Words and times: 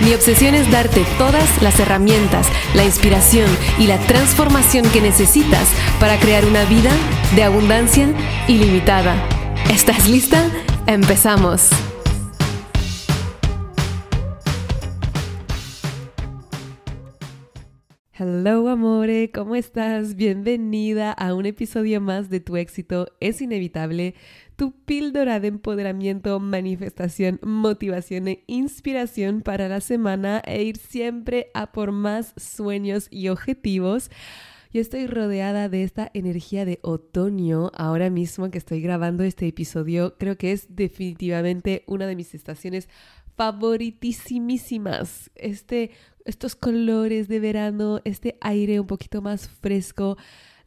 Mi 0.00 0.14
obsesión 0.14 0.54
es 0.54 0.70
darte 0.70 1.04
todas 1.18 1.60
las 1.60 1.80
herramientas, 1.80 2.48
la 2.74 2.84
inspiración 2.84 3.48
y 3.80 3.88
la 3.88 3.98
transformación 3.98 4.84
que 4.92 5.00
necesitas 5.00 5.68
para 5.98 6.18
crear 6.20 6.44
una 6.44 6.64
vida 6.66 6.92
de 7.34 7.42
abundancia 7.42 8.08
ilimitada. 8.46 9.16
¿Estás 9.72 10.08
lista? 10.08 10.48
Empezamos. 10.86 11.70
Hello 18.12 18.68
amore, 18.68 19.30
¿cómo 19.32 19.54
estás? 19.54 20.16
Bienvenida 20.16 21.12
a 21.12 21.34
un 21.34 21.46
episodio 21.46 22.00
más 22.00 22.30
de 22.30 22.40
Tu 22.40 22.56
éxito 22.56 23.08
es 23.20 23.40
inevitable 23.40 24.14
tu 24.58 24.72
píldora 24.72 25.38
de 25.38 25.46
empoderamiento, 25.46 26.40
manifestación, 26.40 27.38
motivación 27.42 28.26
e 28.26 28.42
inspiración 28.48 29.40
para 29.40 29.68
la 29.68 29.80
semana 29.80 30.42
e 30.44 30.64
ir 30.64 30.78
siempre 30.78 31.52
a 31.54 31.70
por 31.70 31.92
más 31.92 32.34
sueños 32.36 33.06
y 33.12 33.28
objetivos. 33.28 34.10
Yo 34.72 34.80
estoy 34.80 35.06
rodeada 35.06 35.68
de 35.68 35.84
esta 35.84 36.10
energía 36.12 36.64
de 36.64 36.80
otoño 36.82 37.70
ahora 37.72 38.10
mismo 38.10 38.50
que 38.50 38.58
estoy 38.58 38.80
grabando 38.80 39.22
este 39.22 39.46
episodio. 39.46 40.16
Creo 40.18 40.36
que 40.36 40.50
es 40.50 40.66
definitivamente 40.74 41.84
una 41.86 42.08
de 42.08 42.16
mis 42.16 42.34
estaciones 42.34 42.88
favoritísimas. 43.36 45.30
Este, 45.36 45.92
estos 46.24 46.56
colores 46.56 47.28
de 47.28 47.38
verano, 47.38 48.00
este 48.04 48.36
aire 48.40 48.80
un 48.80 48.88
poquito 48.88 49.22
más 49.22 49.48
fresco 49.48 50.16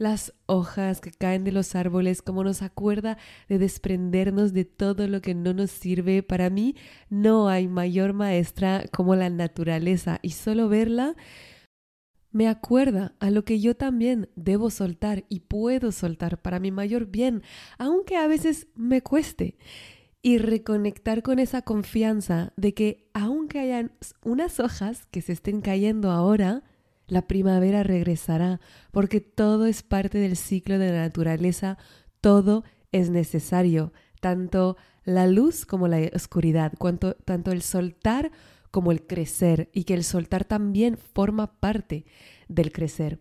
las 0.02 0.34
hojas 0.48 1.00
que 1.00 1.12
caen 1.12 1.44
de 1.44 1.52
los 1.52 1.76
árboles, 1.76 2.24
como 2.24 2.44
nos 2.44 2.64
acuerda 2.64 3.20
de 3.48 3.60
desprendernos 3.60 4.52
de 4.52 4.66
todo 4.66 5.08
lo 5.08 5.22
que 5.22 5.36
no 5.36 5.54
nos 5.54 5.70
sirve. 5.70 6.24
Para 6.24 6.50
mí 6.50 6.76
no 7.12 7.50
hay 7.50 7.68
mayor 7.68 8.14
maestra 8.14 8.84
como 8.92 9.16
la 9.16 9.30
naturaleza 9.30 10.18
y 10.24 10.32
solo 10.32 10.70
verla 10.70 11.16
me 12.32 12.48
acuerda 12.48 13.14
a 13.20 13.30
lo 13.30 13.46
que 13.46 13.60
yo 13.60 13.76
también 13.76 14.30
debo 14.36 14.72
soltar 14.72 15.26
y 15.30 15.42
puedo 15.42 15.92
soltar 15.92 16.42
para 16.42 16.60
mi 16.60 16.72
mayor 16.72 17.06
bien, 17.08 17.44
aunque 17.78 18.16
a 18.16 18.26
veces 18.26 18.70
me 18.74 19.02
cueste. 19.02 19.58
Y 20.24 20.38
reconectar 20.38 21.24
con 21.24 21.40
esa 21.40 21.62
confianza 21.62 22.54
de 22.56 22.74
que 22.74 23.10
aunque 23.14 23.60
hayan 23.60 23.92
unas 24.24 24.60
hojas 24.60 25.06
que 25.08 25.22
se 25.22 25.34
estén 25.34 25.62
cayendo 25.62 26.10
ahora, 26.10 26.64
la 27.12 27.24
primavera 27.24 27.84
regresará, 27.84 28.62
porque 28.92 29.20
todo 29.20 29.66
es 29.66 29.84
parte 29.84 30.18
del 30.18 30.38
ciclo 30.38 30.80
de 30.80 30.94
la 30.94 31.00
naturaleza, 31.00 31.78
todo 32.22 32.64
es 32.94 33.10
necesario, 33.10 33.92
tanto 34.22 34.78
la 35.04 35.28
luz 35.28 35.66
como 35.66 35.90
la 35.90 36.10
oscuridad, 36.14 36.72
tanto 37.26 37.52
el 37.52 37.64
soltar 37.64 38.32
como 38.72 38.94
el 38.94 39.06
crecer, 39.06 39.70
y 39.74 39.84
que 39.84 39.94
el 39.94 40.06
soltar 40.06 40.46
también 40.46 40.96
forma 40.96 41.60
parte 41.60 42.06
del 42.48 42.72
crecer. 42.72 43.20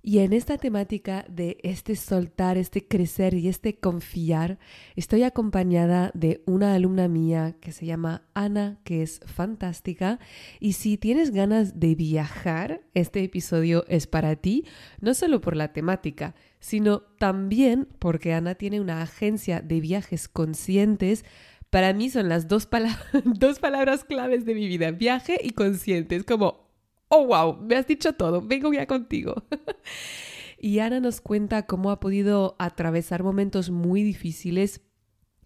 Y 0.00 0.20
en 0.20 0.32
esta 0.32 0.58
temática 0.58 1.26
de 1.28 1.58
este 1.62 1.96
soltar, 1.96 2.56
este 2.56 2.86
crecer 2.86 3.34
y 3.34 3.48
este 3.48 3.78
confiar, 3.78 4.58
estoy 4.94 5.24
acompañada 5.24 6.12
de 6.14 6.42
una 6.46 6.74
alumna 6.74 7.08
mía 7.08 7.56
que 7.60 7.72
se 7.72 7.84
llama 7.84 8.22
Ana, 8.32 8.78
que 8.84 9.02
es 9.02 9.20
fantástica. 9.26 10.20
Y 10.60 10.74
si 10.74 10.98
tienes 10.98 11.32
ganas 11.32 11.80
de 11.80 11.96
viajar, 11.96 12.82
este 12.94 13.24
episodio 13.24 13.84
es 13.88 14.06
para 14.06 14.36
ti, 14.36 14.64
no 15.00 15.14
solo 15.14 15.40
por 15.40 15.56
la 15.56 15.72
temática, 15.72 16.36
sino 16.60 17.00
también 17.18 17.88
porque 17.98 18.34
Ana 18.34 18.54
tiene 18.54 18.80
una 18.80 19.02
agencia 19.02 19.60
de 19.60 19.80
viajes 19.80 20.28
conscientes 20.28 21.24
para 21.70 21.92
mí 21.92 22.08
son 22.08 22.28
las 22.30 22.48
dos, 22.48 22.68
dos, 23.24 23.58
palabras 23.58 24.04
claves 24.04 24.46
de 24.46 24.54
mi 24.54 24.68
vida, 24.68 24.90
viaje 24.90 25.38
y 25.42 25.50
conscientes, 25.50 26.24
como 26.24 26.67
oh, 27.08 27.26
wow, 27.26 27.56
me 27.56 27.76
has 27.76 27.86
dicho 27.86 28.12
todo, 28.14 28.42
vengo 28.42 28.72
ya 28.72 28.86
contigo. 28.86 29.42
y 30.58 30.78
Ana 30.80 31.00
nos 31.00 31.20
cuenta 31.20 31.66
cómo 31.66 31.90
ha 31.90 32.00
podido 32.00 32.56
atravesar 32.58 33.22
momentos 33.22 33.70
muy 33.70 34.02
difíciles 34.02 34.80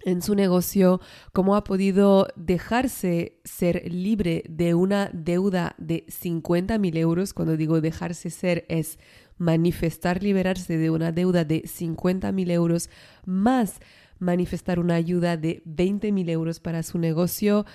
en 0.05 0.21
su 0.21 0.35
negocio, 0.35 1.01
cómo 1.33 1.55
ha 1.55 1.65
podido 1.65 2.29
dejarse 2.35 3.41
ser 3.45 3.91
libre 3.93 4.43
de 4.49 4.75
una 4.75 5.11
deuda 5.13 5.75
de 5.79 6.05
50 6.09 6.79
mil 6.79 6.97
euros. 6.97 7.33
Cuando 7.33 7.57
digo 7.57 7.81
dejarse 7.81 8.31
ser 8.31 8.65
es 8.69 8.99
manifestar 9.39 10.23
liberarse 10.23 10.77
de 10.77 10.91
una 10.91 11.13
deuda 11.13 11.45
de 11.45 11.63
50 11.67 12.33
mil 12.33 12.51
euros 12.51 12.91
más 13.25 13.81
manifestar 14.19 14.79
una 14.79 14.95
ayuda 14.95 15.37
de 15.37 15.63
20 15.65 16.13
mil 16.13 16.29
euros 16.31 16.61
para 16.61 16.83
su 16.85 16.99
negocio, 16.99 17.67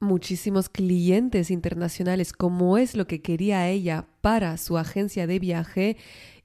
muchísimos 0.00 0.68
clientes 0.68 1.50
internacionales, 1.50 2.32
como 2.32 2.78
es 2.78 2.94
lo 2.94 3.06
que 3.06 3.20
quería 3.20 3.68
ella 3.68 4.06
para 4.20 4.56
su 4.56 4.78
agencia 4.78 5.26
de 5.26 5.38
viaje 5.38 5.96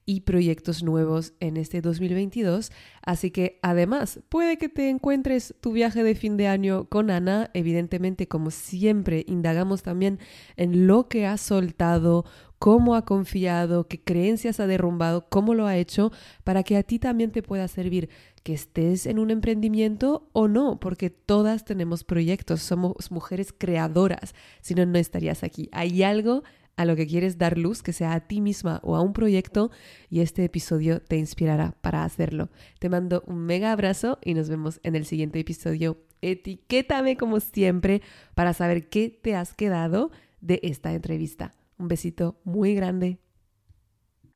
y 0.06 0.20
proyectos 0.20 0.82
nuevos 0.82 1.32
en 1.40 1.56
este 1.56 1.80
2022. 1.80 2.70
Así 3.02 3.30
que 3.30 3.58
además 3.62 4.20
puede 4.28 4.58
que 4.58 4.68
te 4.68 4.88
encuentres 4.90 5.54
tu 5.60 5.72
viaje 5.72 6.02
de 6.02 6.14
fin 6.14 6.36
de 6.36 6.48
año 6.48 6.88
con 6.88 7.10
Ana. 7.10 7.50
Evidentemente, 7.54 8.28
como 8.28 8.50
siempre, 8.50 9.24
indagamos 9.26 9.82
también 9.82 10.18
en 10.56 10.86
lo 10.86 11.08
que 11.08 11.26
ha 11.26 11.36
soltado, 11.36 12.24
cómo 12.58 12.94
ha 12.94 13.04
confiado, 13.04 13.88
qué 13.88 14.02
creencias 14.02 14.60
ha 14.60 14.66
derrumbado, 14.66 15.26
cómo 15.28 15.54
lo 15.54 15.66
ha 15.66 15.76
hecho, 15.76 16.12
para 16.44 16.62
que 16.62 16.76
a 16.76 16.82
ti 16.82 16.98
también 16.98 17.30
te 17.30 17.42
pueda 17.42 17.68
servir 17.68 18.08
que 18.42 18.54
estés 18.54 19.06
en 19.06 19.18
un 19.18 19.30
emprendimiento 19.30 20.28
o 20.32 20.48
no, 20.48 20.78
porque 20.78 21.08
todas 21.10 21.64
tenemos 21.64 22.04
proyectos, 22.04 22.60
somos 22.60 23.10
mujeres 23.10 23.54
creadoras, 23.56 24.34
si 24.60 24.74
no, 24.74 24.84
no 24.84 24.98
estarías 24.98 25.42
aquí. 25.42 25.68
Hay 25.72 26.02
algo 26.02 26.42
a 26.76 26.84
lo 26.84 26.96
que 26.96 27.06
quieres 27.06 27.38
dar 27.38 27.58
luz, 27.58 27.82
que 27.82 27.92
sea 27.92 28.14
a 28.14 28.20
ti 28.20 28.40
misma 28.40 28.80
o 28.82 28.96
a 28.96 29.00
un 29.00 29.12
proyecto, 29.12 29.70
y 30.08 30.20
este 30.20 30.44
episodio 30.44 31.00
te 31.00 31.16
inspirará 31.16 31.76
para 31.80 32.04
hacerlo. 32.04 32.50
Te 32.78 32.88
mando 32.88 33.22
un 33.26 33.46
mega 33.46 33.72
abrazo 33.72 34.18
y 34.24 34.34
nos 34.34 34.48
vemos 34.48 34.80
en 34.82 34.96
el 34.96 35.04
siguiente 35.04 35.38
episodio. 35.40 35.98
Etiquétame 36.22 37.16
como 37.16 37.40
siempre 37.40 38.02
para 38.34 38.52
saber 38.54 38.88
qué 38.88 39.08
te 39.10 39.34
has 39.34 39.54
quedado 39.54 40.10
de 40.40 40.60
esta 40.62 40.92
entrevista. 40.92 41.54
Un 41.78 41.88
besito 41.88 42.40
muy 42.44 42.74
grande. 42.74 43.18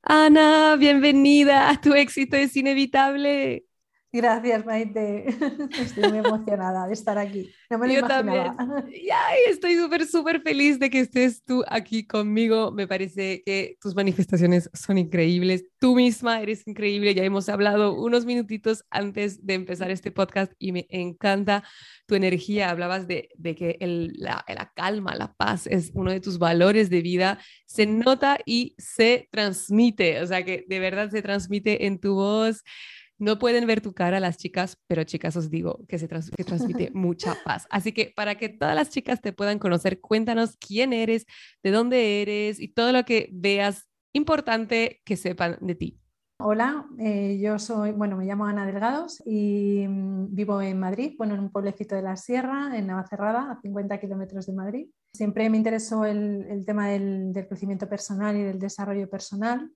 Ana, 0.02 0.76
bienvenida. 0.76 1.78
Tu 1.82 1.92
éxito 1.94 2.36
es 2.36 2.56
inevitable. 2.56 3.67
Gracias, 4.10 4.64
Maite. 4.64 5.26
Estoy 5.78 6.08
muy 6.08 6.18
emocionada 6.18 6.86
de 6.86 6.94
estar 6.94 7.18
aquí. 7.18 7.50
No 7.68 7.76
me 7.78 7.88
lo 7.88 7.92
Yo 7.92 7.98
imaginaba. 7.98 8.56
también. 8.56 9.02
estoy 9.50 9.76
súper, 9.76 10.06
súper 10.06 10.40
feliz 10.40 10.78
de 10.78 10.88
que 10.88 11.00
estés 11.00 11.44
tú 11.44 11.62
aquí 11.68 12.06
conmigo. 12.06 12.72
Me 12.72 12.86
parece 12.88 13.42
que 13.44 13.76
tus 13.82 13.94
manifestaciones 13.94 14.70
son 14.72 14.96
increíbles. 14.96 15.66
Tú 15.78 15.94
misma 15.94 16.40
eres 16.40 16.66
increíble. 16.66 17.14
Ya 17.14 17.22
hemos 17.22 17.50
hablado 17.50 17.94
unos 18.00 18.24
minutitos 18.24 18.82
antes 18.88 19.44
de 19.44 19.52
empezar 19.54 19.90
este 19.90 20.10
podcast 20.10 20.52
y 20.58 20.72
me 20.72 20.86
encanta 20.88 21.62
tu 22.06 22.14
energía. 22.14 22.70
Hablabas 22.70 23.06
de, 23.08 23.28
de 23.36 23.54
que 23.54 23.76
el, 23.80 24.14
la, 24.16 24.42
la 24.48 24.72
calma, 24.74 25.14
la 25.16 25.34
paz 25.34 25.66
es 25.66 25.90
uno 25.92 26.10
de 26.12 26.20
tus 26.20 26.38
valores 26.38 26.88
de 26.88 27.02
vida. 27.02 27.38
Se 27.66 27.84
nota 27.84 28.38
y 28.46 28.74
se 28.78 29.28
transmite. 29.30 30.22
O 30.22 30.26
sea 30.26 30.42
que 30.46 30.64
de 30.66 30.78
verdad 30.80 31.10
se 31.10 31.20
transmite 31.20 31.84
en 31.84 31.98
tu 32.00 32.14
voz. 32.14 32.64
No 33.18 33.38
pueden 33.38 33.66
ver 33.66 33.80
tu 33.80 33.92
cara 33.92 34.20
las 34.20 34.36
chicas, 34.36 34.78
pero 34.86 35.02
chicas 35.04 35.36
os 35.36 35.50
digo 35.50 35.84
que 35.88 35.98
se 35.98 36.06
transmite 36.06 36.90
mucha 36.94 37.36
paz. 37.44 37.66
Así 37.70 37.92
que 37.92 38.12
para 38.14 38.36
que 38.36 38.48
todas 38.48 38.76
las 38.76 38.90
chicas 38.90 39.20
te 39.20 39.32
puedan 39.32 39.58
conocer, 39.58 40.00
cuéntanos 40.00 40.56
quién 40.56 40.92
eres, 40.92 41.26
de 41.62 41.70
dónde 41.70 42.22
eres 42.22 42.60
y 42.60 42.68
todo 42.68 42.92
lo 42.92 43.04
que 43.04 43.28
veas 43.32 43.88
importante 44.12 45.00
que 45.04 45.16
sepan 45.16 45.58
de 45.60 45.74
ti. 45.74 46.00
Hola, 46.40 46.86
eh, 47.00 47.40
yo 47.40 47.58
soy, 47.58 47.90
bueno, 47.90 48.16
me 48.16 48.24
llamo 48.24 48.46
Ana 48.46 48.64
Delgados 48.64 49.20
y 49.26 49.84
mm, 49.88 50.32
vivo 50.32 50.62
en 50.62 50.78
Madrid, 50.78 51.14
bueno, 51.18 51.34
en 51.34 51.40
un 51.40 51.50
pueblecito 51.50 51.96
de 51.96 52.02
la 52.02 52.14
Sierra, 52.14 52.78
en 52.78 52.86
Navacerrada, 52.86 53.50
a 53.50 53.60
50 53.60 53.98
kilómetros 53.98 54.46
de 54.46 54.52
Madrid. 54.52 54.86
Siempre 55.12 55.50
me 55.50 55.56
interesó 55.56 56.04
el, 56.04 56.64
tema 56.64 56.88
del, 56.90 57.32
crecimiento 57.48 57.88
personal 57.88 58.36
y 58.36 58.42
del 58.42 58.60
desarrollo 58.60 59.10
personal 59.10 59.68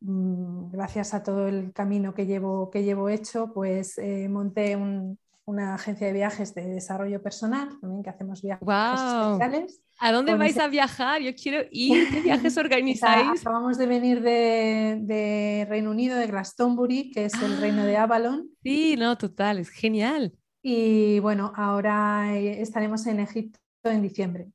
gracias 0.00 1.14
a 1.14 1.22
todo 1.22 1.48
el 1.48 1.72
camino 1.72 2.14
que 2.14 2.26
llevo, 2.26 2.70
que 2.70 2.82
llevo 2.82 3.08
hecho, 3.08 3.52
pues 3.52 3.98
eh, 3.98 4.28
monté 4.28 4.76
un, 4.76 5.18
una 5.44 5.74
agencia 5.74 6.06
de 6.06 6.12
viajes 6.12 6.54
de 6.54 6.66
desarrollo 6.66 7.22
personal, 7.22 7.68
también 7.80 8.02
que 8.02 8.10
hacemos 8.10 8.42
viajes 8.42 8.64
wow. 8.64 9.32
especiales. 9.32 9.82
¿A 9.98 10.12
dónde 10.12 10.34
vais 10.34 10.58
a 10.58 10.68
viajar? 10.68 11.20
Yo 11.20 11.34
quiero 11.34 11.66
ir. 11.70 12.08
¿Qué 12.10 12.20
viajes 12.20 12.56
organizáis? 12.56 13.40
acabamos 13.40 13.78
de 13.78 13.86
venir 13.86 14.22
de, 14.22 15.66
Reino 15.68 15.90
Unido, 15.90 16.16
de 16.16 16.26
Glastonbury, 16.26 17.10
que 17.10 17.26
es 17.26 17.34
el 17.42 17.58
reino 17.60 17.84
de 17.84 17.96
ah, 17.96 18.04
Avalon. 18.04 18.48
Sí, 18.62 18.96
no, 18.96 19.16
total, 19.18 19.58
es 19.58 19.70
genial. 19.70 20.32
Y 20.62 21.18
bueno, 21.20 21.52
ahora 21.56 22.36
eh, 22.36 22.62
estaremos 22.62 23.06
en 23.06 23.20
Egipto 23.20 23.58
en 23.84 24.02
diciembre. 24.02 24.46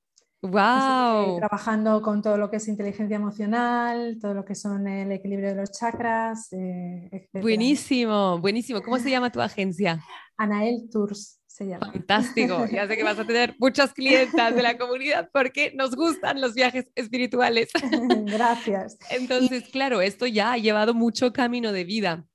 Wow. 0.41 1.39
trabajando 1.39 2.01
con 2.01 2.21
todo 2.21 2.37
lo 2.37 2.49
que 2.49 2.57
es 2.57 2.67
inteligencia 2.67 3.15
emocional, 3.15 4.17
todo 4.21 4.33
lo 4.33 4.45
que 4.45 4.55
son 4.55 4.87
el 4.87 5.11
equilibrio 5.11 5.49
de 5.49 5.55
los 5.55 5.71
chakras. 5.71 6.53
Eh, 6.53 7.29
buenísimo, 7.33 8.39
buenísimo. 8.39 8.81
¿Cómo 8.81 8.99
se 8.99 9.09
llama 9.09 9.31
tu 9.31 9.41
agencia? 9.41 9.99
Anael 10.37 10.89
Tours. 10.91 11.37
Fantástico. 11.79 12.65
Ya 12.71 12.87
sé 12.87 12.95
que 12.95 13.03
vas 13.03 13.17
a 13.17 13.25
tener 13.25 13.55
muchas 13.59 13.93
clientas 13.93 14.55
de 14.55 14.61
la 14.61 14.77
comunidad 14.77 15.29
porque 15.33 15.71
nos 15.75 15.95
gustan 15.95 16.39
los 16.39 16.53
viajes 16.53 16.85
espirituales. 16.95 17.69
Gracias. 18.25 18.97
Entonces, 19.09 19.63
claro, 19.69 20.01
esto 20.01 20.27
ya 20.27 20.53
ha 20.53 20.57
llevado 20.57 20.93
mucho 20.93 21.33
camino 21.33 21.71
de 21.71 21.83
vida. 21.83 22.25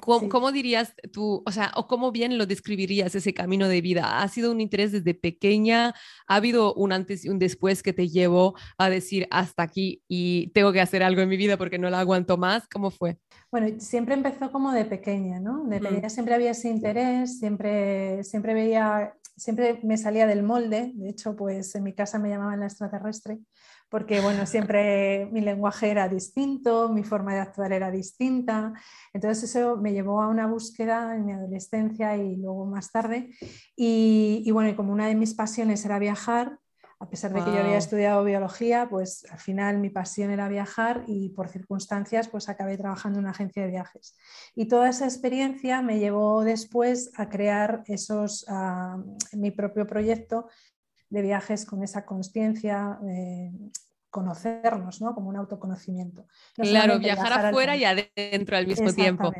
¿Cómo, 0.00 0.52
dirías 0.52 0.94
tú, 1.12 1.42
o 1.46 1.52
sea, 1.52 1.72
o 1.76 1.86
cómo 1.86 2.12
bien 2.12 2.38
lo 2.38 2.46
describirías 2.46 3.14
ese 3.14 3.34
camino 3.34 3.68
de 3.68 3.80
vida? 3.80 4.22
¿Ha 4.22 4.28
sido 4.28 4.50
un 4.50 4.60
interés 4.60 4.92
desde 4.92 5.14
pequeña? 5.14 5.94
¿Ha 6.26 6.36
habido 6.36 6.74
un 6.74 6.92
antes 6.92 7.24
y 7.24 7.28
un 7.28 7.38
después 7.38 7.82
que 7.82 7.92
te 7.92 8.08
llevó 8.08 8.54
a 8.78 8.90
decir 8.90 9.28
hasta 9.30 9.62
aquí 9.62 10.02
y 10.08 10.48
tengo 10.48 10.72
que 10.72 10.80
hacer 10.80 11.02
algo 11.02 11.20
en 11.20 11.28
mi 11.28 11.36
vida 11.36 11.56
porque 11.56 11.78
no 11.78 11.90
la 11.90 12.00
aguanto 12.00 12.36
más? 12.36 12.66
¿Cómo 12.68 12.90
fue? 12.90 13.18
Bueno, 13.50 13.80
siempre 13.80 14.14
empezó 14.14 14.50
como 14.50 14.72
de 14.72 14.84
pequeña, 14.84 15.40
¿no? 15.40 15.64
De 15.64 15.80
pequeña 15.80 16.08
siempre 16.08 16.34
había 16.34 16.52
ese 16.52 16.68
interés, 16.68 17.38
siempre, 17.38 18.24
siempre 18.24 18.54
veía, 18.54 19.14
siempre 19.36 19.80
me 19.82 19.98
salía 19.98 20.26
del 20.26 20.42
molde. 20.42 20.92
De 20.94 21.10
hecho, 21.10 21.36
pues 21.36 21.74
en 21.74 21.84
mi 21.84 21.94
casa 21.94 22.18
me 22.18 22.30
llamaban 22.30 22.60
la 22.60 22.66
extraterrestre 22.66 23.40
porque 23.90 24.20
bueno, 24.20 24.46
siempre 24.46 25.28
mi 25.32 25.40
lenguaje 25.40 25.90
era 25.90 26.08
distinto, 26.08 26.88
mi 26.90 27.02
forma 27.02 27.34
de 27.34 27.40
actuar 27.40 27.72
era 27.72 27.90
distinta. 27.90 28.72
Entonces 29.12 29.50
eso 29.50 29.76
me 29.76 29.92
llevó 29.92 30.22
a 30.22 30.28
una 30.28 30.46
búsqueda 30.46 31.16
en 31.16 31.26
mi 31.26 31.32
adolescencia 31.32 32.16
y 32.16 32.36
luego 32.36 32.66
más 32.66 32.92
tarde. 32.92 33.34
Y, 33.76 34.48
bueno, 34.52 34.70
y 34.70 34.74
como 34.74 34.92
una 34.92 35.08
de 35.08 35.16
mis 35.16 35.34
pasiones 35.34 35.84
era 35.84 35.98
viajar, 35.98 36.58
a 37.00 37.08
pesar 37.08 37.32
de 37.32 37.42
que 37.42 37.50
yo 37.50 37.60
había 37.60 37.78
estudiado 37.78 38.22
biología, 38.22 38.86
pues 38.88 39.24
al 39.30 39.38
final 39.38 39.78
mi 39.78 39.88
pasión 39.88 40.30
era 40.30 40.48
viajar 40.48 41.02
y 41.06 41.30
por 41.30 41.48
circunstancias 41.48 42.28
pues 42.28 42.50
acabé 42.50 42.76
trabajando 42.76 43.18
en 43.18 43.24
una 43.24 43.30
agencia 43.30 43.62
de 43.62 43.70
viajes. 43.70 44.16
Y 44.54 44.68
toda 44.68 44.90
esa 44.90 45.06
experiencia 45.06 45.80
me 45.80 45.98
llevó 45.98 46.44
después 46.44 47.10
a 47.16 47.30
crear 47.30 47.82
esos, 47.86 48.46
uh, 48.48 49.02
mi 49.32 49.50
propio 49.50 49.86
proyecto 49.86 50.46
de 51.10 51.22
viajes 51.22 51.66
con 51.66 51.82
esa 51.82 52.06
conciencia, 52.06 52.98
eh, 53.06 53.52
conocernos, 54.08 55.00
¿no? 55.00 55.14
Como 55.14 55.28
un 55.28 55.36
autoconocimiento. 55.36 56.26
claro, 56.54 56.98
viajar, 56.98 57.46
afuera 57.46 57.76
y 57.76 57.84
adentro 57.84 58.56
al 58.56 58.66
mismo 58.66 58.92
tiempo. 58.92 59.32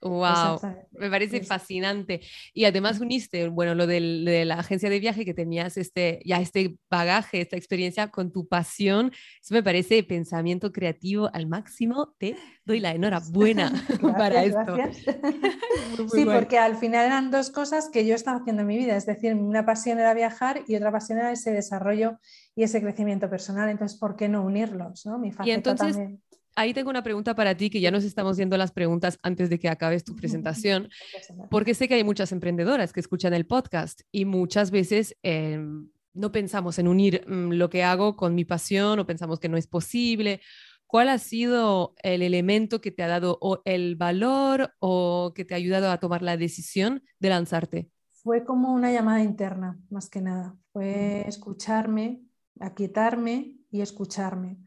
Wow, 0.00 0.60
me 0.92 1.10
parece 1.10 1.42
fascinante. 1.42 2.20
Y 2.54 2.66
además 2.66 3.00
uniste, 3.00 3.48
bueno, 3.48 3.74
lo 3.74 3.86
de 3.86 4.44
la 4.44 4.54
agencia 4.54 4.88
de 4.88 5.00
viaje 5.00 5.24
que 5.24 5.34
tenías 5.34 5.76
este, 5.76 6.20
ya 6.24 6.40
este 6.40 6.76
bagaje, 6.88 7.40
esta 7.40 7.56
experiencia 7.56 8.08
con 8.08 8.30
tu 8.30 8.46
pasión. 8.46 9.12
Eso 9.42 9.54
me 9.54 9.62
parece 9.62 10.04
pensamiento 10.04 10.70
creativo 10.72 11.28
al 11.32 11.48
máximo. 11.48 12.14
Te 12.18 12.36
doy 12.64 12.78
la 12.78 12.92
enhorabuena 12.92 13.72
para 14.16 14.44
esto. 14.44 14.76
sí, 16.12 16.24
porque 16.24 16.58
al 16.58 16.76
final 16.76 17.06
eran 17.06 17.30
dos 17.32 17.50
cosas 17.50 17.88
que 17.92 18.06
yo 18.06 18.14
estaba 18.14 18.38
haciendo 18.38 18.62
en 18.62 18.68
mi 18.68 18.78
vida. 18.78 18.96
Es 18.96 19.06
decir, 19.06 19.34
una 19.34 19.66
pasión 19.66 19.98
era 19.98 20.14
viajar 20.14 20.62
y 20.68 20.76
otra 20.76 20.92
pasión 20.92 21.18
era 21.18 21.32
ese 21.32 21.50
desarrollo 21.50 22.18
y 22.54 22.62
ese 22.62 22.80
crecimiento 22.80 23.28
personal. 23.28 23.68
Entonces, 23.68 23.98
¿por 23.98 24.14
qué 24.14 24.28
no 24.28 24.44
unirlos? 24.44 25.06
¿no? 25.06 25.18
Mi 25.18 25.32
y 25.44 25.50
entonces, 25.50 25.96
también 25.96 26.20
ahí 26.58 26.74
tengo 26.74 26.90
una 26.90 27.04
pregunta 27.04 27.36
para 27.36 27.56
ti, 27.56 27.70
que 27.70 27.80
ya 27.80 27.92
nos 27.92 28.02
estamos 28.02 28.36
viendo 28.36 28.56
las 28.56 28.72
preguntas 28.72 29.18
antes 29.22 29.48
de 29.48 29.60
que 29.60 29.68
acabes 29.68 30.02
tu 30.02 30.16
presentación, 30.16 30.88
porque 31.50 31.72
sé 31.72 31.86
que 31.86 31.94
hay 31.94 32.04
muchas 32.04 32.32
emprendedoras 32.32 32.92
que 32.92 33.00
escuchan 33.00 33.32
el 33.32 33.46
podcast 33.46 34.00
y 34.10 34.24
muchas 34.24 34.72
veces 34.72 35.16
em, 35.22 35.88
no 36.14 36.32
pensamos 36.32 36.80
en 36.80 36.88
unir 36.88 37.24
mm, 37.28 37.52
lo 37.52 37.70
que 37.70 37.84
hago 37.84 38.16
con 38.16 38.34
mi 38.34 38.44
pasión 38.44 38.98
o 38.98 39.06
pensamos 39.06 39.38
que 39.38 39.48
no 39.48 39.56
es 39.56 39.68
posible. 39.68 40.40
¿Cuál 40.88 41.10
ha 41.10 41.18
sido 41.18 41.94
el 42.02 42.22
elemento 42.22 42.80
que 42.80 42.90
te 42.90 43.04
ha 43.04 43.08
dado 43.08 43.38
o 43.40 43.62
el 43.64 43.94
valor 43.94 44.74
o 44.80 45.32
que 45.34 45.44
te 45.44 45.54
ha 45.54 45.58
ayudado 45.58 45.90
a 45.90 45.98
tomar 45.98 46.22
la 46.22 46.36
decisión 46.36 47.04
de 47.20 47.28
lanzarte? 47.28 47.90
Fue 48.10 48.44
como 48.44 48.72
una 48.72 48.90
llamada 48.90 49.22
interna, 49.22 49.78
más 49.90 50.10
que 50.10 50.20
nada. 50.20 50.56
Fue 50.72 51.24
escucharme, 51.28 52.22
aquietarme 52.58 53.58
y 53.70 53.82
escucharme 53.82 54.58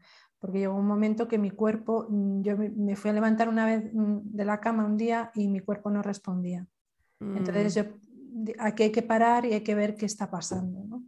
porque 0.42 0.58
llegó 0.58 0.74
un 0.74 0.88
momento 0.88 1.28
que 1.28 1.38
mi 1.38 1.52
cuerpo, 1.52 2.06
mm, 2.08 2.42
yo 2.42 2.56
me 2.56 2.96
fui 2.96 3.10
a 3.10 3.14
levantar 3.14 3.48
una 3.48 3.64
vez 3.64 3.94
mm, 3.94 4.18
de 4.24 4.44
la 4.44 4.58
cama 4.58 4.84
un 4.84 4.96
día 4.96 5.30
y 5.36 5.46
mi 5.46 5.60
cuerpo 5.60 5.88
no 5.88 6.02
respondía. 6.02 6.66
Entonces 7.20 7.76
mm. 7.76 7.80
yo, 8.44 8.54
aquí 8.58 8.82
hay 8.82 8.90
que 8.90 9.02
parar 9.02 9.46
y 9.46 9.52
hay 9.52 9.60
que 9.60 9.76
ver 9.76 9.94
qué 9.94 10.04
está 10.04 10.28
pasando. 10.28 11.00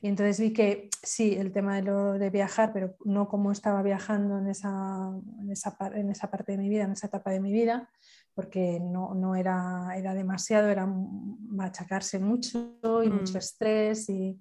Y 0.00 0.08
entonces 0.08 0.40
vi 0.40 0.54
que 0.54 0.88
sí, 1.02 1.34
el 1.34 1.52
tema 1.52 1.76
de, 1.76 1.82
lo 1.82 2.14
de 2.14 2.30
viajar, 2.30 2.72
pero 2.72 2.96
no 3.04 3.28
como 3.28 3.52
estaba 3.52 3.82
viajando 3.82 4.38
en 4.38 4.46
esa, 4.48 5.10
en 5.42 5.50
esa, 5.50 5.76
en 5.94 6.08
esa 6.08 6.30
parte 6.30 6.52
de 6.52 6.58
mi 6.58 6.70
vida, 6.70 6.84
en 6.84 6.92
esa 6.92 7.08
etapa 7.08 7.32
de 7.32 7.40
mi 7.40 7.52
vida, 7.52 7.90
porque 8.34 8.80
no, 8.80 9.12
no 9.12 9.36
era, 9.36 9.90
era 9.94 10.14
demasiado, 10.14 10.68
era 10.68 10.86
machacarse 10.86 12.18
mucho 12.18 12.78
y 13.04 13.10
mucho 13.10 13.36
estrés 13.36 14.08
y, 14.08 14.40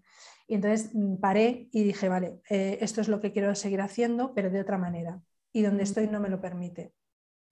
y 0.49 0.55
entonces 0.55 0.89
mm, 0.95 1.17
paré 1.17 1.69
y 1.71 1.83
dije, 1.83 2.09
vale, 2.09 2.41
eh, 2.49 2.79
esto 2.81 3.01
es 3.01 3.07
lo 3.07 3.21
que 3.21 3.31
quiero 3.31 3.53
seguir 3.53 3.81
haciendo, 3.81 4.33
pero 4.33 4.49
de 4.49 4.59
otra 4.59 4.79
manera. 4.79 5.21
Y 5.53 5.61
donde 5.61 5.83
estoy 5.83 6.07
no 6.07 6.19
me 6.19 6.29
lo 6.29 6.41
permite. 6.41 6.91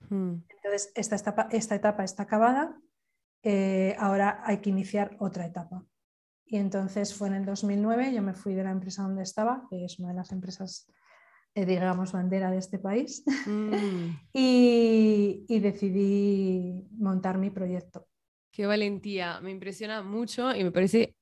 Entonces, 0.09 0.91
esta 0.95 1.15
etapa, 1.15 1.47
esta 1.51 1.75
etapa 1.75 2.03
está 2.03 2.23
acabada, 2.23 2.75
eh, 3.43 3.95
ahora 3.99 4.41
hay 4.43 4.57
que 4.57 4.71
iniciar 4.71 5.15
otra 5.19 5.45
etapa. 5.45 5.85
Y 6.45 6.57
entonces 6.57 7.13
fue 7.13 7.27
en 7.27 7.35
el 7.35 7.45
2009, 7.45 8.13
yo 8.13 8.21
me 8.23 8.33
fui 8.33 8.55
de 8.55 8.63
la 8.63 8.71
empresa 8.71 9.03
donde 9.03 9.23
estaba, 9.23 9.67
que 9.69 9.85
es 9.85 9.99
una 9.99 10.09
de 10.09 10.15
las 10.15 10.31
empresas, 10.31 10.91
eh, 11.53 11.65
digamos, 11.65 12.13
bandera 12.13 12.49
de 12.49 12.57
este 12.57 12.79
país, 12.79 13.23
mm. 13.45 13.73
y, 14.33 15.45
y 15.47 15.59
decidí 15.59 16.87
montar 16.97 17.37
mi 17.37 17.51
proyecto. 17.51 18.07
Qué 18.51 18.65
valentía, 18.65 19.39
me 19.41 19.51
impresiona 19.51 20.01
mucho 20.01 20.55
y 20.55 20.63
me 20.63 20.71
parece 20.71 21.16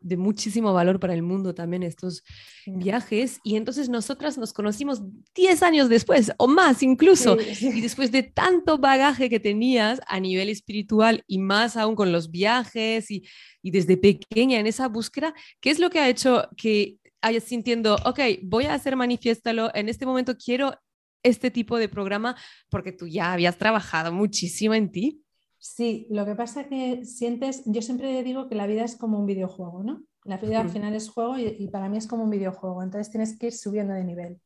de 0.00 0.16
muchísimo 0.16 0.72
valor 0.72 1.00
para 1.00 1.14
el 1.14 1.22
mundo 1.22 1.54
también 1.54 1.82
estos 1.82 2.22
viajes. 2.66 3.40
Y 3.42 3.56
entonces 3.56 3.88
nosotras 3.88 4.36
nos 4.36 4.52
conocimos 4.52 5.02
10 5.34 5.62
años 5.62 5.88
después 5.88 6.32
o 6.36 6.46
más 6.46 6.82
incluso. 6.82 7.36
Y 7.60 7.80
después 7.80 8.12
de 8.12 8.22
tanto 8.22 8.78
bagaje 8.78 9.30
que 9.30 9.40
tenías 9.40 10.00
a 10.06 10.20
nivel 10.20 10.48
espiritual 10.48 11.24
y 11.26 11.38
más 11.38 11.76
aún 11.76 11.94
con 11.94 12.12
los 12.12 12.30
viajes 12.30 13.10
y, 13.10 13.24
y 13.62 13.70
desde 13.70 13.96
pequeña 13.96 14.58
en 14.58 14.66
esa 14.66 14.88
búsqueda, 14.88 15.34
¿qué 15.60 15.70
es 15.70 15.78
lo 15.78 15.90
que 15.90 16.00
ha 16.00 16.08
hecho 16.08 16.48
que 16.56 16.98
hayas 17.22 17.44
sintiendo, 17.44 17.96
ok, 18.04 18.20
voy 18.42 18.66
a 18.66 18.74
hacer 18.74 18.96
manifiéstalo, 18.96 19.70
en 19.74 19.88
este 19.88 20.04
momento 20.04 20.36
quiero 20.36 20.74
este 21.22 21.50
tipo 21.50 21.78
de 21.78 21.88
programa 21.88 22.36
porque 22.68 22.92
tú 22.92 23.06
ya 23.06 23.32
habías 23.32 23.56
trabajado 23.56 24.12
muchísimo 24.12 24.74
en 24.74 24.92
ti? 24.92 25.23
Sí, 25.64 26.06
lo 26.10 26.26
que 26.26 26.34
pasa 26.34 26.60
es 26.60 26.66
que 26.66 27.06
sientes, 27.06 27.62
yo 27.64 27.80
siempre 27.80 28.22
digo 28.22 28.50
que 28.50 28.54
la 28.54 28.66
vida 28.66 28.84
es 28.84 28.96
como 28.96 29.18
un 29.18 29.24
videojuego, 29.24 29.82
¿no? 29.82 30.02
La 30.22 30.36
vida 30.36 30.60
al 30.60 30.68
final 30.68 30.94
es 30.94 31.08
juego 31.08 31.38
y, 31.38 31.68
para 31.68 31.88
mí 31.88 31.96
es 31.96 32.06
como 32.06 32.24
un 32.24 32.28
videojuego, 32.28 32.82
entonces 32.82 33.10
tienes 33.10 33.38
que 33.38 33.46
ir 33.46 33.54
subiendo 33.54 33.94
de 33.94 34.04
nivel. 34.04 34.42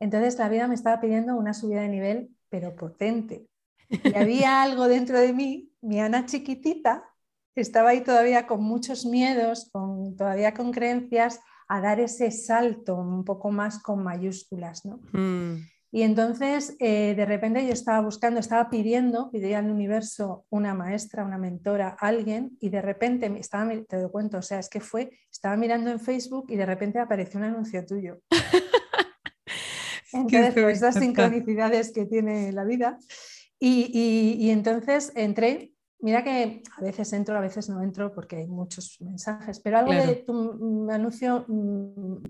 Entonces 0.00 0.36
la 0.36 0.48
vida 0.48 0.66
me 0.66 0.74
estaba 0.74 1.00
pidiendo 1.00 1.36
una 1.36 1.54
subida 1.54 1.82
de 1.82 1.88
nivel, 1.90 2.30
pero 2.48 2.74
potente. 2.74 3.46
Y 3.88 4.16
había 4.16 4.62
algo 4.62 4.88
dentro 4.88 5.20
de 5.20 5.32
mí, 5.32 5.70
mi 5.80 6.00
Ana 6.00 6.26
chiquitita, 6.26 7.04
estaba 7.54 7.90
ahí 7.90 8.02
todavía 8.02 8.48
con 8.48 8.64
muchos 8.64 9.06
miedos, 9.06 9.70
con, 9.70 10.16
todavía 10.16 10.54
con 10.54 10.72
creencias, 10.72 11.38
a 11.68 11.80
dar 11.80 12.00
ese 12.00 12.32
salto 12.32 12.96
un 12.96 13.24
poco 13.24 13.52
más 13.52 13.80
con 13.80 14.02
mayúsculas, 14.02 14.84
¿no? 14.84 14.98
Mm. 15.12 15.68
Y 15.96 16.02
entonces, 16.02 16.76
eh, 16.78 17.14
de 17.16 17.24
repente 17.24 17.66
yo 17.66 17.72
estaba 17.72 18.02
buscando, 18.02 18.38
estaba 18.38 18.68
pidiendo, 18.68 19.30
pedía 19.30 19.60
al 19.60 19.70
universo 19.70 20.44
una 20.50 20.74
maestra, 20.74 21.24
una 21.24 21.38
mentora, 21.38 21.96
alguien, 21.98 22.58
y 22.60 22.68
de 22.68 22.82
repente, 22.82 23.34
estaba, 23.38 23.72
te 23.88 23.96
doy 23.96 24.10
cuenta, 24.10 24.36
o 24.36 24.42
sea, 24.42 24.58
es 24.58 24.68
que 24.68 24.80
fue, 24.80 25.10
estaba 25.32 25.56
mirando 25.56 25.90
en 25.90 25.98
Facebook 25.98 26.48
y 26.50 26.56
de 26.56 26.66
repente 26.66 26.98
apareció 26.98 27.38
un 27.38 27.46
anuncio 27.46 27.86
tuyo. 27.86 28.18
entonces, 30.12 30.52
pues, 30.52 30.76
esas 30.76 30.96
sincronicidades 30.96 31.90
que 31.92 32.04
tiene 32.04 32.52
la 32.52 32.64
vida. 32.64 32.98
Y, 33.58 33.90
y, 34.38 34.50
entonces 34.50 35.12
entré, 35.14 35.72
mira 36.00 36.22
que 36.22 36.62
a 36.76 36.82
veces 36.82 37.10
entro, 37.14 37.38
a 37.38 37.40
veces 37.40 37.70
no 37.70 37.82
entro 37.82 38.12
porque 38.12 38.36
hay 38.36 38.46
muchos 38.48 38.98
mensajes, 39.00 39.60
pero 39.60 39.78
algo 39.78 39.94
de 39.94 40.16
tu 40.16 40.90
anuncio, 40.90 41.46